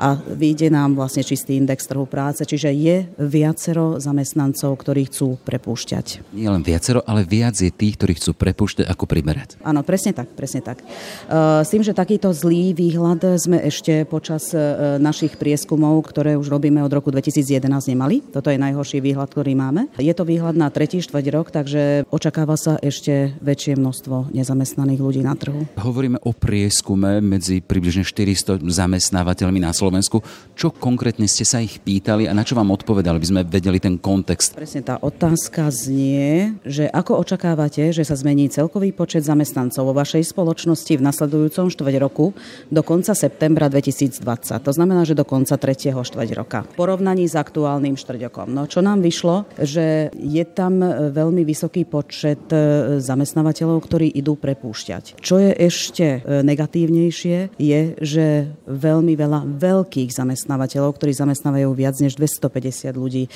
a 0.01 0.17
vyjde 0.17 0.73
nám 0.73 0.97
vlastne 0.97 1.21
čistý 1.21 1.61
index 1.61 1.85
trhu 1.85 2.09
práce, 2.09 2.41
čiže 2.49 2.73
je 2.73 3.13
viacero 3.21 4.01
zamestnancov, 4.01 4.73
ktorí 4.73 5.13
chcú 5.13 5.37
prepúšťať. 5.45 6.33
Nie 6.33 6.49
len 6.49 6.65
viacero, 6.65 7.05
ale 7.05 7.29
viac 7.29 7.61
je 7.61 7.69
tých, 7.69 8.01
ktorí 8.01 8.17
chcú 8.17 8.33
prepúšťať, 8.33 8.89
ako 8.89 9.05
priberať. 9.11 9.59
Áno, 9.67 9.83
presne 9.83 10.15
tak, 10.15 10.31
presne 10.39 10.63
tak. 10.63 10.79
S 11.27 11.67
tým, 11.67 11.83
že 11.83 11.91
takýto 11.91 12.31
zlý 12.31 12.71
výhľad 12.79 13.43
sme 13.43 13.59
ešte 13.67 14.07
počas 14.07 14.55
našich 15.03 15.35
prieskumov, 15.35 16.07
ktoré 16.07 16.39
už 16.39 16.47
robíme 16.47 16.79
od 16.79 16.93
roku 16.95 17.11
2011, 17.11 17.67
nemali. 17.91 18.23
Toto 18.23 18.55
je 18.55 18.63
najhorší 18.63 19.03
výhľad, 19.03 19.27
ktorý 19.35 19.59
máme. 19.59 19.91
Je 19.99 20.15
to 20.15 20.23
výhľad 20.23 20.55
na 20.55 20.71
tretí 20.71 21.03
štvrť 21.03 21.27
rok, 21.35 21.51
takže 21.51 22.07
očakáva 22.07 22.55
sa 22.55 22.79
ešte 22.79 23.35
väčšie 23.43 23.75
množstvo 23.75 24.31
nezamestnaných 24.31 25.01
ľudí 25.03 25.27
na 25.27 25.35
trhu. 25.35 25.67
Hovoríme 25.75 26.23
o 26.23 26.31
prieskume 26.31 27.19
medzi 27.19 27.59
približne 27.65 28.07
400 28.07 28.63
zamestnávateľmi 28.63 29.59
na 29.65 29.75
Slovensku. 29.75 30.21
Čo 30.55 30.71
konkrétne 30.71 31.25
ste 31.25 31.49
sa 31.49 31.65
ich 31.65 31.81
pýtali 31.81 32.29
a 32.29 32.37
na 32.37 32.45
čo 32.45 32.53
vám 32.53 32.69
odpovedali, 32.71 33.17
aby 33.17 33.31
sme 33.33 33.43
vedeli 33.43 33.81
ten 33.81 33.97
kontext? 33.97 34.53
Presne 34.53 34.85
tá 34.85 35.01
otázka 35.01 35.73
znie, 35.73 36.61
že 36.69 36.87
ako 36.93 37.25
očakávate, 37.25 37.89
že 37.91 38.05
sa 38.05 38.13
zmení 38.13 38.53
celkový 38.53 38.93
počet 39.01 39.25
zamestnancov 39.25 39.89
vo 39.89 39.97
vašej 39.97 40.29
spoločnosti 40.29 40.93
v 40.93 41.01
nasledujúcom 41.01 41.73
štvrť 41.73 41.97
roku 41.97 42.37
do 42.69 42.85
konca 42.85 43.17
septembra 43.17 43.73
2020. 43.73 44.21
To 44.61 44.73
znamená, 44.77 45.09
že 45.09 45.17
do 45.17 45.25
konca 45.25 45.57
tretieho 45.57 46.05
štvrť 46.05 46.31
roka. 46.37 46.69
V 46.77 46.85
porovnaní 46.85 47.25
s 47.25 47.33
aktuálnym 47.33 47.97
štvrťokom. 47.97 48.53
No 48.53 48.69
čo 48.69 48.85
nám 48.85 49.01
vyšlo, 49.01 49.49
že 49.57 50.13
je 50.13 50.45
tam 50.45 50.85
veľmi 51.17 51.49
vysoký 51.49 51.89
počet 51.89 52.45
e, 52.53 53.01
zamestnávateľov, 53.01 53.81
ktorí 53.81 54.13
idú 54.13 54.37
prepúšťať. 54.37 55.17
Čo 55.17 55.41
je 55.41 55.57
ešte 55.57 56.21
e, 56.21 56.45
negatívnejšie, 56.45 57.57
je, 57.57 57.81
že 58.05 58.27
veľmi 58.69 59.17
veľa 59.17 59.49
veľkých 59.49 60.13
zamestnávateľov, 60.13 60.99
ktorí 60.99 61.17
zamestnávajú 61.17 61.71
viac 61.73 61.97
než 62.03 62.21
250 62.21 62.93
ľudí, 63.01 63.25
e, 63.27 63.31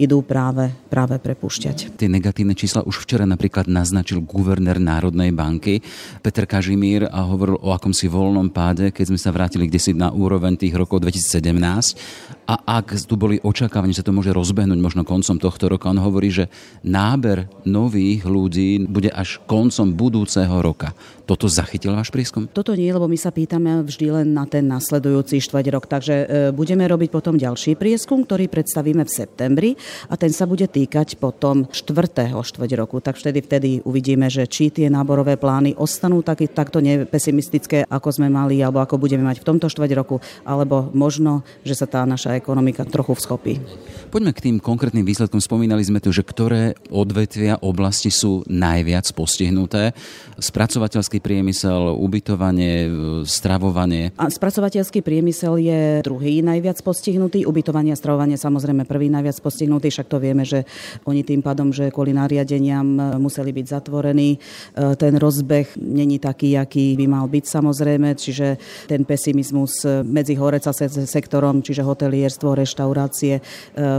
idú 0.00 0.24
práve, 0.26 0.74
práve 0.90 1.22
prepúšťať. 1.22 1.94
Tie 1.94 2.08
negatívne 2.10 2.56
čísla 2.56 2.82
už 2.82 3.04
včera 3.04 3.28
napríklad 3.28 3.68
naznačil 3.68 4.24
guvernér 4.24 4.71
Národnej 4.78 5.34
banky 5.34 5.82
Peter 6.22 6.46
Kažimír 6.46 7.08
a 7.10 7.26
hovoril 7.26 7.58
o 7.60 7.72
akomsi 7.74 8.06
voľnom 8.06 8.48
páde, 8.52 8.94
keď 8.94 9.12
sme 9.12 9.18
sa 9.18 9.34
vrátili 9.34 9.66
kde 9.66 9.80
na 9.92 10.14
úroveň 10.14 10.54
tých 10.56 10.76
rokov 10.76 11.02
2017 11.02 11.52
a 12.46 12.54
ak 12.78 13.08
tu 13.08 13.16
boli 13.16 13.40
očakávania, 13.40 13.96
že 13.96 14.04
sa 14.04 14.08
to 14.12 14.16
môže 14.16 14.30
rozbehnúť 14.30 14.78
možno 14.78 15.02
koncom 15.02 15.40
tohto 15.40 15.72
roka, 15.72 15.88
on 15.88 15.98
hovorí, 15.98 16.28
že 16.28 16.52
náber 16.86 17.50
nových 17.66 18.28
ľudí 18.28 18.86
bude 18.86 19.10
až 19.10 19.42
koncom 19.48 19.90
budúceho 19.90 20.52
roka. 20.62 20.94
Toto 21.26 21.48
zachytil 21.48 21.96
váš 21.96 22.12
prieskum? 22.12 22.44
Toto 22.44 22.76
nie, 22.76 22.92
lebo 22.92 23.08
my 23.08 23.16
sa 23.16 23.32
pýtame 23.32 23.80
vždy 23.80 24.06
len 24.20 24.36
na 24.36 24.44
ten 24.44 24.68
nasledujúci 24.68 25.40
štvrť 25.40 25.66
rok. 25.72 25.88
Takže 25.88 26.14
e, 26.14 26.24
budeme 26.52 26.84
robiť 26.84 27.08
potom 27.08 27.40
ďalší 27.40 27.78
prieskum, 27.80 28.28
ktorý 28.28 28.52
predstavíme 28.52 29.00
v 29.00 29.10
septembri 29.10 29.70
a 30.12 30.14
ten 30.20 30.28
sa 30.28 30.44
bude 30.44 30.68
týkať 30.68 31.16
potom 31.16 31.64
štvrtého 31.72 32.36
štvrť 32.36 32.70
roku. 32.76 33.00
Tak 33.00 33.16
vtedy, 33.16 33.38
vtedy 33.40 33.70
uvidíme, 33.86 34.28
že 34.28 34.44
či 34.44 34.61
tie 34.68 34.92
náborové 34.92 35.40
plány 35.40 35.74
ostanú 35.74 36.20
taký, 36.20 36.52
takto 36.52 36.84
nepesimistické, 36.84 37.88
ako 37.88 38.12
sme 38.12 38.28
mali, 38.28 38.60
alebo 38.60 38.84
ako 38.84 39.00
budeme 39.00 39.24
mať 39.24 39.40
v 39.40 39.48
tomto 39.48 39.72
štvrť 39.72 39.90
roku, 39.96 40.20
alebo 40.44 40.92
možno, 40.92 41.40
že 41.64 41.72
sa 41.72 41.88
tá 41.88 42.04
naša 42.04 42.36
ekonomika 42.36 42.84
trochu 42.84 43.16
vschopí. 43.16 43.58
Poďme 44.12 44.36
k 44.36 44.52
tým 44.52 44.56
konkrétnym 44.60 45.08
výsledkom. 45.08 45.40
Spomínali 45.40 45.80
sme 45.80 46.04
tu, 46.04 46.12
že 46.12 46.20
ktoré 46.20 46.76
odvetvia 46.92 47.56
oblasti 47.64 48.12
sú 48.12 48.44
najviac 48.44 49.08
postihnuté. 49.16 49.96
Spracovateľský 50.36 51.24
priemysel, 51.24 51.96
ubytovanie, 51.96 52.92
stravovanie. 53.24 54.12
A 54.20 54.28
spracovateľský 54.28 55.00
priemysel 55.00 55.56
je 55.62 55.80
druhý 56.04 56.44
najviac 56.44 56.82
postihnutý, 56.84 57.48
ubytovanie 57.48 57.94
a 57.94 58.00
stravovanie 58.00 58.36
samozrejme 58.36 58.84
prvý 58.84 59.08
najviac 59.08 59.38
postihnutý, 59.38 59.88
však 59.88 60.10
to 60.10 60.18
vieme, 60.18 60.42
že 60.42 60.66
oni 61.06 61.22
tým 61.22 61.40
pádom, 61.40 61.70
že 61.70 61.94
kvôli 61.94 62.10
nariadeniam 62.12 63.16
museli 63.22 63.54
byť 63.54 63.66
zatvorení. 63.70 64.41
E, 64.72 64.96
ten 64.96 65.14
rozbeh 65.16 65.76
není 65.76 66.16
taký, 66.16 66.56
aký 66.56 66.96
by 66.96 67.06
mal 67.06 67.26
byť 67.28 67.44
samozrejme, 67.44 68.14
čiže 68.16 68.56
ten 68.88 69.04
pesimizmus 69.04 69.84
medzi 70.02 70.34
horeca 70.36 70.72
sektorom, 71.06 71.60
čiže 71.60 71.84
hotelierstvo, 71.84 72.56
reštaurácie 72.56 73.38
e, 73.38 73.42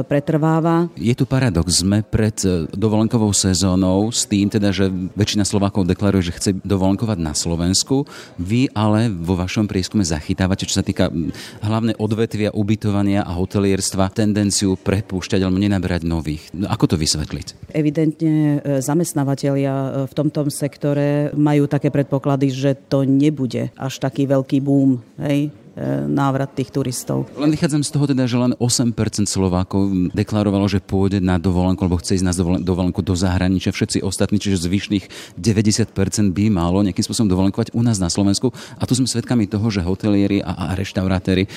pretrváva. 0.04 0.90
Je 0.98 1.14
tu 1.14 1.30
paradox. 1.30 1.86
Sme 1.86 2.02
pred 2.02 2.36
e, 2.46 2.66
dovolenkovou 2.74 3.30
sezónou 3.32 4.10
s 4.10 4.26
tým 4.26 4.50
teda, 4.50 4.74
že 4.74 4.90
väčšina 5.14 5.46
Slovákov 5.46 5.86
deklaruje, 5.86 6.34
že 6.34 6.36
chce 6.38 6.52
dovolenkovať 6.66 7.18
na 7.22 7.38
Slovensku. 7.38 8.10
Vy 8.42 8.74
ale 8.74 9.10
vo 9.10 9.38
vašom 9.38 9.70
prieskume 9.70 10.02
zachytávate, 10.02 10.66
čo 10.66 10.82
sa 10.82 10.86
týka 10.86 11.14
hlavné 11.62 11.94
odvetvia 12.02 12.50
ubytovania 12.54 13.22
a 13.22 13.36
hotelierstva, 13.38 14.14
tendenciu 14.14 14.80
prepúšťať 14.80 15.40
alebo 15.46 15.62
nenaberať 15.62 16.02
nových. 16.08 16.50
No, 16.56 16.70
ako 16.70 16.94
to 16.94 16.96
vysvetliť? 16.98 17.74
Evidentne 17.74 18.64
zamestnávateľia 18.82 20.06
v 20.10 20.14
tomto 20.14 20.33
sektore 20.50 21.30
majú 21.38 21.70
také 21.70 21.94
predpoklady, 21.94 22.50
že 22.50 22.72
to 22.90 23.06
nebude 23.06 23.70
až 23.78 23.94
taký 24.02 24.26
veľký 24.26 24.58
boom. 24.66 25.00
Hej? 25.22 25.54
E, 25.74 26.06
návrat 26.06 26.54
tých 26.54 26.70
turistov. 26.70 27.26
Len 27.34 27.50
vychádzam 27.50 27.82
z 27.82 27.90
toho 27.90 28.06
teda, 28.06 28.30
že 28.30 28.38
len 28.38 28.54
8% 28.62 28.94
Slovákov 29.26 30.14
deklarovalo, 30.14 30.70
že 30.70 30.78
pôjde 30.78 31.18
na 31.18 31.42
dovolenku 31.42 31.82
alebo 31.82 31.98
chce 31.98 32.22
ísť 32.22 32.26
na 32.30 32.34
dovolenku 32.62 33.02
do 33.02 33.18
zahraničia. 33.18 33.74
Všetci 33.74 34.06
ostatní, 34.06 34.38
čiže 34.38 34.70
zvyšných 34.70 35.34
90% 35.34 35.90
by 36.30 36.54
malo 36.54 36.86
nejakým 36.86 37.02
spôsobom 37.02 37.26
dovolenkovať 37.26 37.74
u 37.74 37.82
nás 37.82 37.98
na 37.98 38.14
Slovensku. 38.14 38.54
A 38.78 38.86
tu 38.86 38.94
sme 38.94 39.10
svedkami 39.10 39.50
toho, 39.50 39.66
že 39.74 39.82
hotelieri 39.82 40.46
a, 40.46 40.54
a 40.54 40.78
reštaurátori 40.78 41.50
e, 41.50 41.52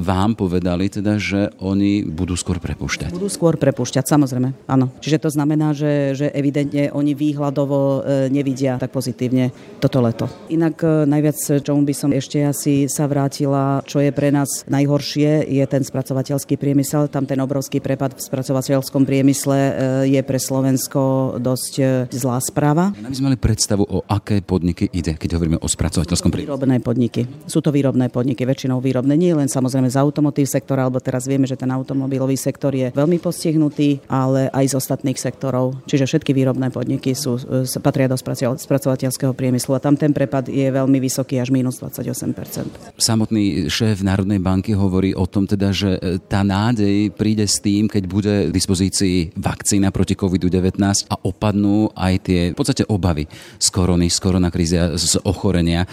vám 0.00 0.40
povedali 0.40 0.88
teda, 0.88 1.20
že 1.20 1.52
oni 1.60 2.08
budú 2.08 2.40
skôr 2.40 2.64
prepúšťať. 2.64 3.12
Budú 3.12 3.28
skôr 3.28 3.60
prepúšťať, 3.60 4.08
samozrejme, 4.08 4.56
áno. 4.72 4.88
Čiže 5.04 5.28
to 5.28 5.28
znamená, 5.28 5.76
že, 5.76 6.16
že 6.16 6.32
evidentne 6.32 6.96
oni 6.96 7.12
výhľadovo 7.12 7.76
e, 7.76 8.32
nevidia 8.32 8.80
tak 8.80 8.88
pozitívne 8.88 9.52
toto 9.84 10.00
leto. 10.00 10.32
Inak 10.48 10.80
najviac, 11.04 11.60
čomu 11.60 11.84
by 11.84 11.92
som 11.92 12.16
ešte 12.16 12.40
asi 12.40 12.88
sa 12.88 13.04
vrátil 13.04 13.49
hovorila, 13.50 13.82
čo 13.84 13.98
je 13.98 14.10
pre 14.14 14.30
nás 14.30 14.62
najhoršie, 14.70 15.50
je 15.50 15.64
ten 15.66 15.82
spracovateľský 15.82 16.54
priemysel. 16.54 17.10
Tam 17.10 17.26
ten 17.26 17.38
obrovský 17.42 17.82
prepad 17.82 18.14
v 18.14 18.22
spracovateľskom 18.22 19.02
priemysle 19.02 19.58
e, 19.58 19.72
je 20.14 20.20
pre 20.22 20.38
Slovensko 20.38 21.34
dosť 21.42 21.72
e, 21.78 21.84
zlá 22.14 22.38
správa. 22.38 22.94
My 22.94 23.14
sme 23.14 23.34
mali 23.34 23.38
predstavu, 23.40 23.82
o 23.82 24.06
aké 24.06 24.40
podniky 24.40 24.86
ide, 24.94 25.18
keď 25.18 25.36
hovoríme 25.36 25.58
o 25.58 25.66
spracovateľskom 25.68 26.30
priemysle. 26.30 26.54
Výrobné 26.54 26.76
podniky. 26.78 27.20
Sú 27.50 27.58
to 27.58 27.74
výrobné 27.74 28.06
podniky, 28.08 28.46
väčšinou 28.46 28.78
výrobné. 28.78 29.18
Nie 29.18 29.34
len 29.34 29.50
samozrejme 29.50 29.90
z 29.90 29.98
automotív 29.98 30.46
sektora, 30.46 30.86
alebo 30.86 31.02
teraz 31.02 31.26
vieme, 31.26 31.50
že 31.50 31.58
ten 31.58 31.70
automobilový 31.74 32.38
sektor 32.38 32.70
je 32.70 32.94
veľmi 32.94 33.18
postihnutý, 33.18 34.06
ale 34.06 34.46
aj 34.54 34.70
z 34.70 34.74
ostatných 34.78 35.18
sektorov. 35.18 35.82
Čiže 35.90 36.06
všetky 36.06 36.30
výrobné 36.30 36.70
podniky 36.70 37.18
sú, 37.18 37.42
e, 37.42 37.66
patria 37.82 38.06
do 38.06 38.16
spracovateľského 38.60 39.34
priemyslu 39.34 39.74
a 39.74 39.82
tam 39.82 39.98
ten 39.98 40.14
prepad 40.14 40.46
je 40.46 40.68
veľmi 40.70 40.98
vysoký, 41.02 41.40
až 41.40 41.50
minus 41.50 41.80
28%. 41.82 42.94
Samotný 43.00 43.39
samotný 43.40 43.72
šéf 43.72 44.04
Národnej 44.04 44.40
banky 44.40 44.76
hovorí 44.76 45.16
o 45.16 45.24
tom 45.24 45.48
teda, 45.48 45.72
že 45.72 45.96
e, 45.96 46.20
tá 46.20 46.44
nádej 46.44 47.08
príde 47.16 47.48
s 47.48 47.56
tým, 47.60 47.88
keď 47.88 48.02
bude 48.04 48.34
v 48.48 48.52
dispozícii 48.52 49.32
vakcína 49.36 49.88
proti 49.88 50.12
COVID-19 50.12 50.76
a 51.08 51.14
opadnú 51.24 51.88
aj 51.96 52.14
tie 52.20 52.40
v 52.52 52.56
podstate 52.56 52.84
obavy 52.88 53.24
z 53.56 53.68
korony, 53.72 54.12
z 54.12 54.18
koronakrízy 54.20 54.76
z 54.96 55.16
ochorenia. 55.24 55.84
E, 55.84 55.88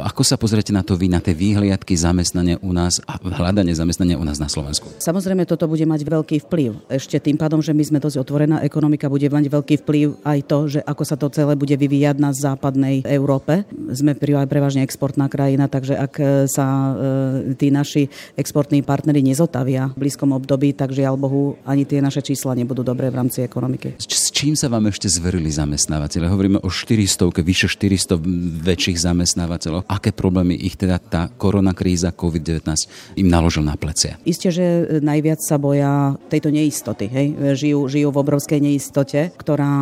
ako 0.00 0.22
sa 0.24 0.40
pozriete 0.40 0.72
na 0.72 0.80
to 0.80 0.96
vy, 0.96 1.12
na 1.12 1.20
tie 1.20 1.36
výhliadky 1.36 1.92
zamestnania 1.96 2.56
u 2.64 2.72
nás 2.72 3.04
a 3.04 3.20
hľadanie 3.20 3.76
zamestnania 3.76 4.16
u 4.16 4.24
nás 4.24 4.40
na 4.40 4.48
Slovensku? 4.48 4.88
Samozrejme, 4.96 5.44
toto 5.44 5.68
bude 5.68 5.84
mať 5.84 6.00
veľký 6.00 6.36
vplyv. 6.48 6.88
Ešte 6.88 7.20
tým 7.20 7.36
pádom, 7.36 7.60
že 7.60 7.76
my 7.76 7.84
sme 7.84 7.98
dosť 8.00 8.24
otvorená 8.24 8.64
ekonomika, 8.64 9.12
bude 9.12 9.28
mať 9.28 9.52
veľký 9.52 9.74
vplyv 9.84 10.06
aj 10.24 10.38
to, 10.48 10.58
že 10.78 10.80
ako 10.80 11.02
sa 11.04 11.16
to 11.20 11.28
celé 11.28 11.52
bude 11.58 11.76
vyvíjať 11.76 12.16
na 12.16 12.32
západnej 12.32 13.04
Európe. 13.04 13.68
Sme 13.92 14.16
prevažne 14.16 14.86
exportná 14.86 15.28
krajina, 15.28 15.68
takže 15.68 15.94
ak 15.98 16.14
sa 16.46 16.69
E, 16.70 17.54
tí 17.58 17.68
naši 17.74 18.06
exportní 18.38 18.82
partnery 18.86 19.20
nezotavia 19.24 19.90
v 19.96 20.06
blízkom 20.06 20.30
období, 20.36 20.72
takže 20.72 21.00
žiaľ 21.00 21.16
Bohu 21.16 21.56
ani 21.64 21.88
tie 21.88 22.04
naše 22.04 22.20
čísla 22.20 22.52
nebudú 22.52 22.84
dobré 22.84 23.08
v 23.08 23.24
rámci 23.24 23.40
ekonomiky. 23.40 23.96
S 23.96 24.28
čím 24.28 24.52
sa 24.52 24.68
vám 24.68 24.92
ešte 24.92 25.08
zverili 25.08 25.48
zamestnávateľe? 25.48 26.28
Hovoríme 26.28 26.58
o 26.60 26.68
400, 26.68 27.32
vyše 27.40 27.72
400 27.72 28.20
väčších 28.60 29.00
zamestnávateľov. 29.00 29.88
Aké 29.88 30.12
problémy 30.12 30.60
ich 30.60 30.76
teda 30.76 31.00
tá 31.00 31.32
koronakríza 31.32 32.12
COVID-19 32.12 32.68
im 33.16 33.28
naložil 33.32 33.64
na 33.64 33.80
plecia? 33.80 34.20
Isté, 34.28 34.52
že 34.52 34.66
najviac 35.00 35.40
sa 35.40 35.56
boja 35.56 36.20
tejto 36.28 36.52
neistoty. 36.52 37.08
Hej? 37.08 37.26
Žijú, 37.56 37.80
žijú 37.88 38.08
v 38.12 38.20
obrovskej 38.20 38.60
neistote, 38.60 39.32
ktorá 39.40 39.72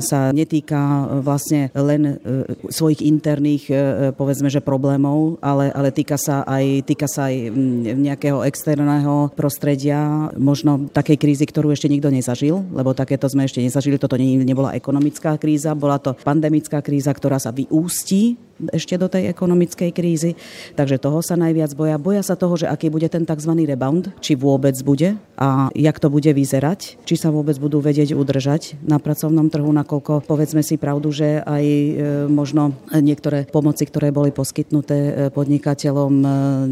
sa 0.00 0.32
netýka 0.32 1.12
vlastne 1.20 1.68
len 1.76 2.16
e, 2.16 2.48
svojich 2.72 3.04
interných, 3.04 3.64
e, 3.68 3.74
povedzme, 4.16 4.48
že 4.48 4.64
problémov, 4.64 5.36
ale, 5.44 5.68
ale 5.76 5.92
týka 5.92 6.16
sa 6.16 6.31
sa 6.32 6.48
aj, 6.48 6.88
týka 6.88 7.04
sa 7.04 7.28
aj 7.28 7.52
mm, 7.52 8.00
nejakého 8.00 8.40
externého 8.48 9.28
prostredia, 9.36 10.32
možno 10.40 10.88
takej 10.88 11.20
krízy, 11.20 11.44
ktorú 11.44 11.68
ešte 11.68 11.92
nikto 11.92 12.08
nezažil, 12.08 12.64
lebo 12.72 12.96
takéto 12.96 13.28
sme 13.28 13.44
ešte 13.44 13.60
nezažili. 13.60 14.00
Toto 14.00 14.16
nebola 14.16 14.72
ekonomická 14.72 15.36
kríza, 15.36 15.76
bola 15.76 16.00
to 16.00 16.16
pandemická 16.16 16.80
kríza, 16.80 17.12
ktorá 17.12 17.36
sa 17.36 17.52
vyústí 17.52 18.40
ešte 18.70 18.94
do 18.94 19.10
tej 19.10 19.32
ekonomickej 19.34 19.90
krízy. 19.90 20.38
Takže 20.78 21.02
toho 21.02 21.18
sa 21.24 21.34
najviac 21.34 21.74
boja. 21.74 21.96
Boja 21.98 22.22
sa 22.22 22.38
toho, 22.38 22.54
že 22.54 22.70
aký 22.70 22.92
bude 22.92 23.10
ten 23.10 23.26
tzv. 23.26 23.52
rebound, 23.66 24.14
či 24.22 24.38
vôbec 24.38 24.78
bude 24.86 25.18
a 25.34 25.72
jak 25.74 25.98
to 25.98 26.06
bude 26.06 26.30
vyzerať, 26.30 27.02
či 27.02 27.14
sa 27.18 27.34
vôbec 27.34 27.58
budú 27.58 27.82
vedieť 27.82 28.14
udržať 28.14 28.78
na 28.86 29.02
pracovnom 29.02 29.50
trhu, 29.50 29.70
nakoľko 29.74 30.22
povedzme 30.22 30.62
si 30.62 30.78
pravdu, 30.78 31.10
že 31.10 31.42
aj 31.42 31.64
e, 31.64 31.90
možno 32.30 32.78
niektoré 32.94 33.48
pomoci, 33.50 33.88
ktoré 33.88 34.14
boli 34.14 34.30
poskytnuté 34.30 34.96
e, 34.96 35.12
podnikateľom, 35.34 36.12
e, 36.22 36.26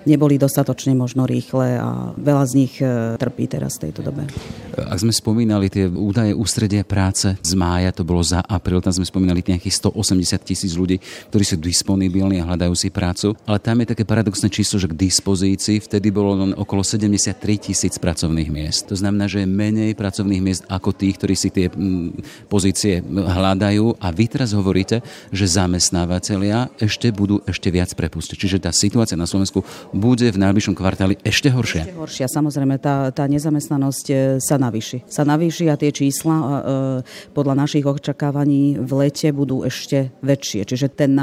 neboli 0.06 0.38
dostatočne 0.38 0.94
možno 0.94 1.26
rýchle 1.26 1.78
a 1.80 2.14
veľa 2.14 2.44
z 2.46 2.52
nich 2.54 2.74
trpí 3.16 3.44
teraz 3.50 3.78
v 3.78 3.90
tejto 3.90 4.06
dobe. 4.06 4.26
Ak 4.76 5.02
sme 5.02 5.10
spomínali 5.10 5.66
tie 5.66 5.90
údaje 5.90 6.32
ústredia 6.32 6.86
práce 6.86 7.34
z 7.40 7.52
mája, 7.58 7.90
to 7.90 8.06
bolo 8.06 8.22
za 8.22 8.40
apríl, 8.44 8.78
tam 8.78 8.94
sme 8.94 9.06
spomínali 9.06 9.42
nejakých 9.42 9.90
180 9.92 10.40
tisíc 10.46 10.72
ľudí, 10.78 11.02
ktorí 11.30 11.44
sú 11.44 11.56
disponibilní 11.80 12.44
a 12.44 12.44
hľadajú 12.44 12.76
si 12.76 12.92
prácu, 12.92 13.32
ale 13.48 13.56
tam 13.56 13.80
je 13.80 13.96
také 13.96 14.04
paradoxné 14.04 14.52
číslo, 14.52 14.76
že 14.76 14.92
k 14.92 15.00
dispozícii 15.00 15.80
vtedy 15.80 16.12
bolo 16.12 16.44
len 16.44 16.52
okolo 16.52 16.84
73 16.84 17.40
tisíc 17.56 17.96
pracovných 17.96 18.52
miest. 18.52 18.92
To 18.92 18.96
znamená, 19.00 19.24
že 19.24 19.40
je 19.40 19.48
menej 19.48 19.96
pracovných 19.96 20.44
miest 20.44 20.68
ako 20.68 20.92
tých, 20.92 21.16
ktorí 21.16 21.32
si 21.32 21.48
tie 21.48 21.72
mm, 21.72 22.46
pozície 22.52 23.00
hľadajú 23.00 23.96
a 23.96 24.12
vy 24.12 24.24
teraz 24.28 24.52
hovoríte, 24.52 25.00
že 25.32 25.48
zamestnávateľia 25.48 26.68
ešte 26.76 27.08
budú 27.16 27.40
ešte 27.48 27.72
viac 27.72 27.88
prepustiť. 27.96 28.36
Čiže 28.36 28.60
tá 28.60 28.76
situácia 28.76 29.16
na 29.16 29.24
Slovensku 29.24 29.64
bude 29.96 30.28
v 30.28 30.36
najbližšom 30.36 30.76
kvartáli 30.76 31.16
ešte 31.24 31.48
horšia. 31.48 31.88
Ešte 31.88 31.96
horšia, 31.96 32.26
samozrejme, 32.28 32.76
tá, 32.76 33.08
tá 33.08 33.24
nezamestnanosť 33.24 34.06
e, 34.12 34.14
sa 34.36 34.60
navýši. 34.60 35.08
Sa 35.08 35.24
navýši 35.24 35.72
a 35.72 35.80
tie 35.80 35.88
čísla 35.88 36.36
e, 36.36 36.44
podľa 37.32 37.54
našich 37.64 37.88
očakávaní 37.88 38.76
v 38.76 38.90
lete 39.00 39.32
budú 39.32 39.64
ešte 39.64 40.12
väčšie. 40.20 40.68
Čiže 40.68 40.86
ten 40.92 41.16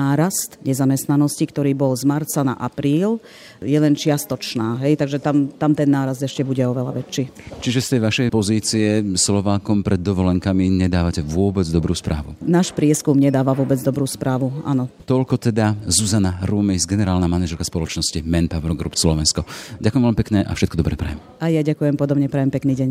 nárast 0.47 0.63
nezamestnanosti, 0.63 1.43
ktorý 1.47 1.75
bol 1.75 1.91
z 1.95 2.07
marca 2.07 2.39
na 2.43 2.55
apríl, 2.55 3.19
je 3.59 3.75
len 3.75 3.95
čiastočná. 3.95 4.79
Hej? 4.83 4.99
Takže 5.03 5.19
tam, 5.19 5.51
tam 5.51 5.75
ten 5.75 5.89
náraz 5.91 6.23
ešte 6.23 6.47
bude 6.47 6.63
oveľa 6.63 7.03
väčší. 7.03 7.27
Čiže 7.59 7.79
z 7.83 7.87
tej 7.91 8.01
vašej 8.03 8.27
pozície 8.31 8.87
Slovákom 9.15 9.83
pred 9.83 9.99
dovolenkami 9.99 10.71
nedávate 10.71 11.19
vôbec 11.19 11.67
dobrú 11.67 11.91
správu? 11.91 12.39
Náš 12.39 12.71
prieskum 12.71 13.17
nedáva 13.19 13.51
vôbec 13.51 13.79
dobrú 13.83 14.07
správu, 14.07 14.63
áno. 14.63 14.87
Toľko 15.03 15.35
teda 15.51 15.75
Zuzana 15.87 16.39
Rúmej, 16.47 16.79
generálna 16.87 17.27
manažerka 17.27 17.67
spoločnosti 17.67 18.23
Manpower 18.23 18.71
Group 18.77 18.95
Slovensko. 18.95 19.43
Ďakujem 19.83 20.03
veľmi 20.03 20.19
pekne 20.19 20.39
a 20.47 20.51
všetko 20.55 20.79
dobré 20.79 20.95
prajem. 20.95 21.19
A 21.43 21.51
ja 21.51 21.65
ďakujem 21.65 21.99
podobne, 21.99 22.31
prajem 22.31 22.53
pekný 22.53 22.73
deň. 22.77 22.89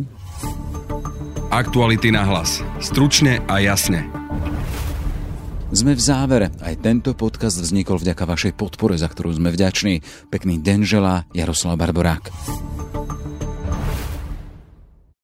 Aktuality 1.46 2.10
na 2.10 2.26
hlas. 2.26 2.60
Stručne 2.82 3.38
a 3.46 3.62
jasne. 3.62 4.04
Sme 5.74 5.98
v 5.98 6.02
závere. 6.02 6.54
Aj 6.62 6.78
tento 6.78 7.10
podcast 7.18 7.58
vznikol 7.58 7.98
vďaka 7.98 8.22
vašej 8.22 8.52
podpore, 8.54 8.94
za 8.94 9.10
ktorú 9.10 9.34
sme 9.34 9.50
vďační. 9.50 9.98
Pekný 10.30 10.62
deň 10.62 10.78
želá 10.86 11.26
Jaroslav 11.34 11.74
Barborák. 11.74 12.30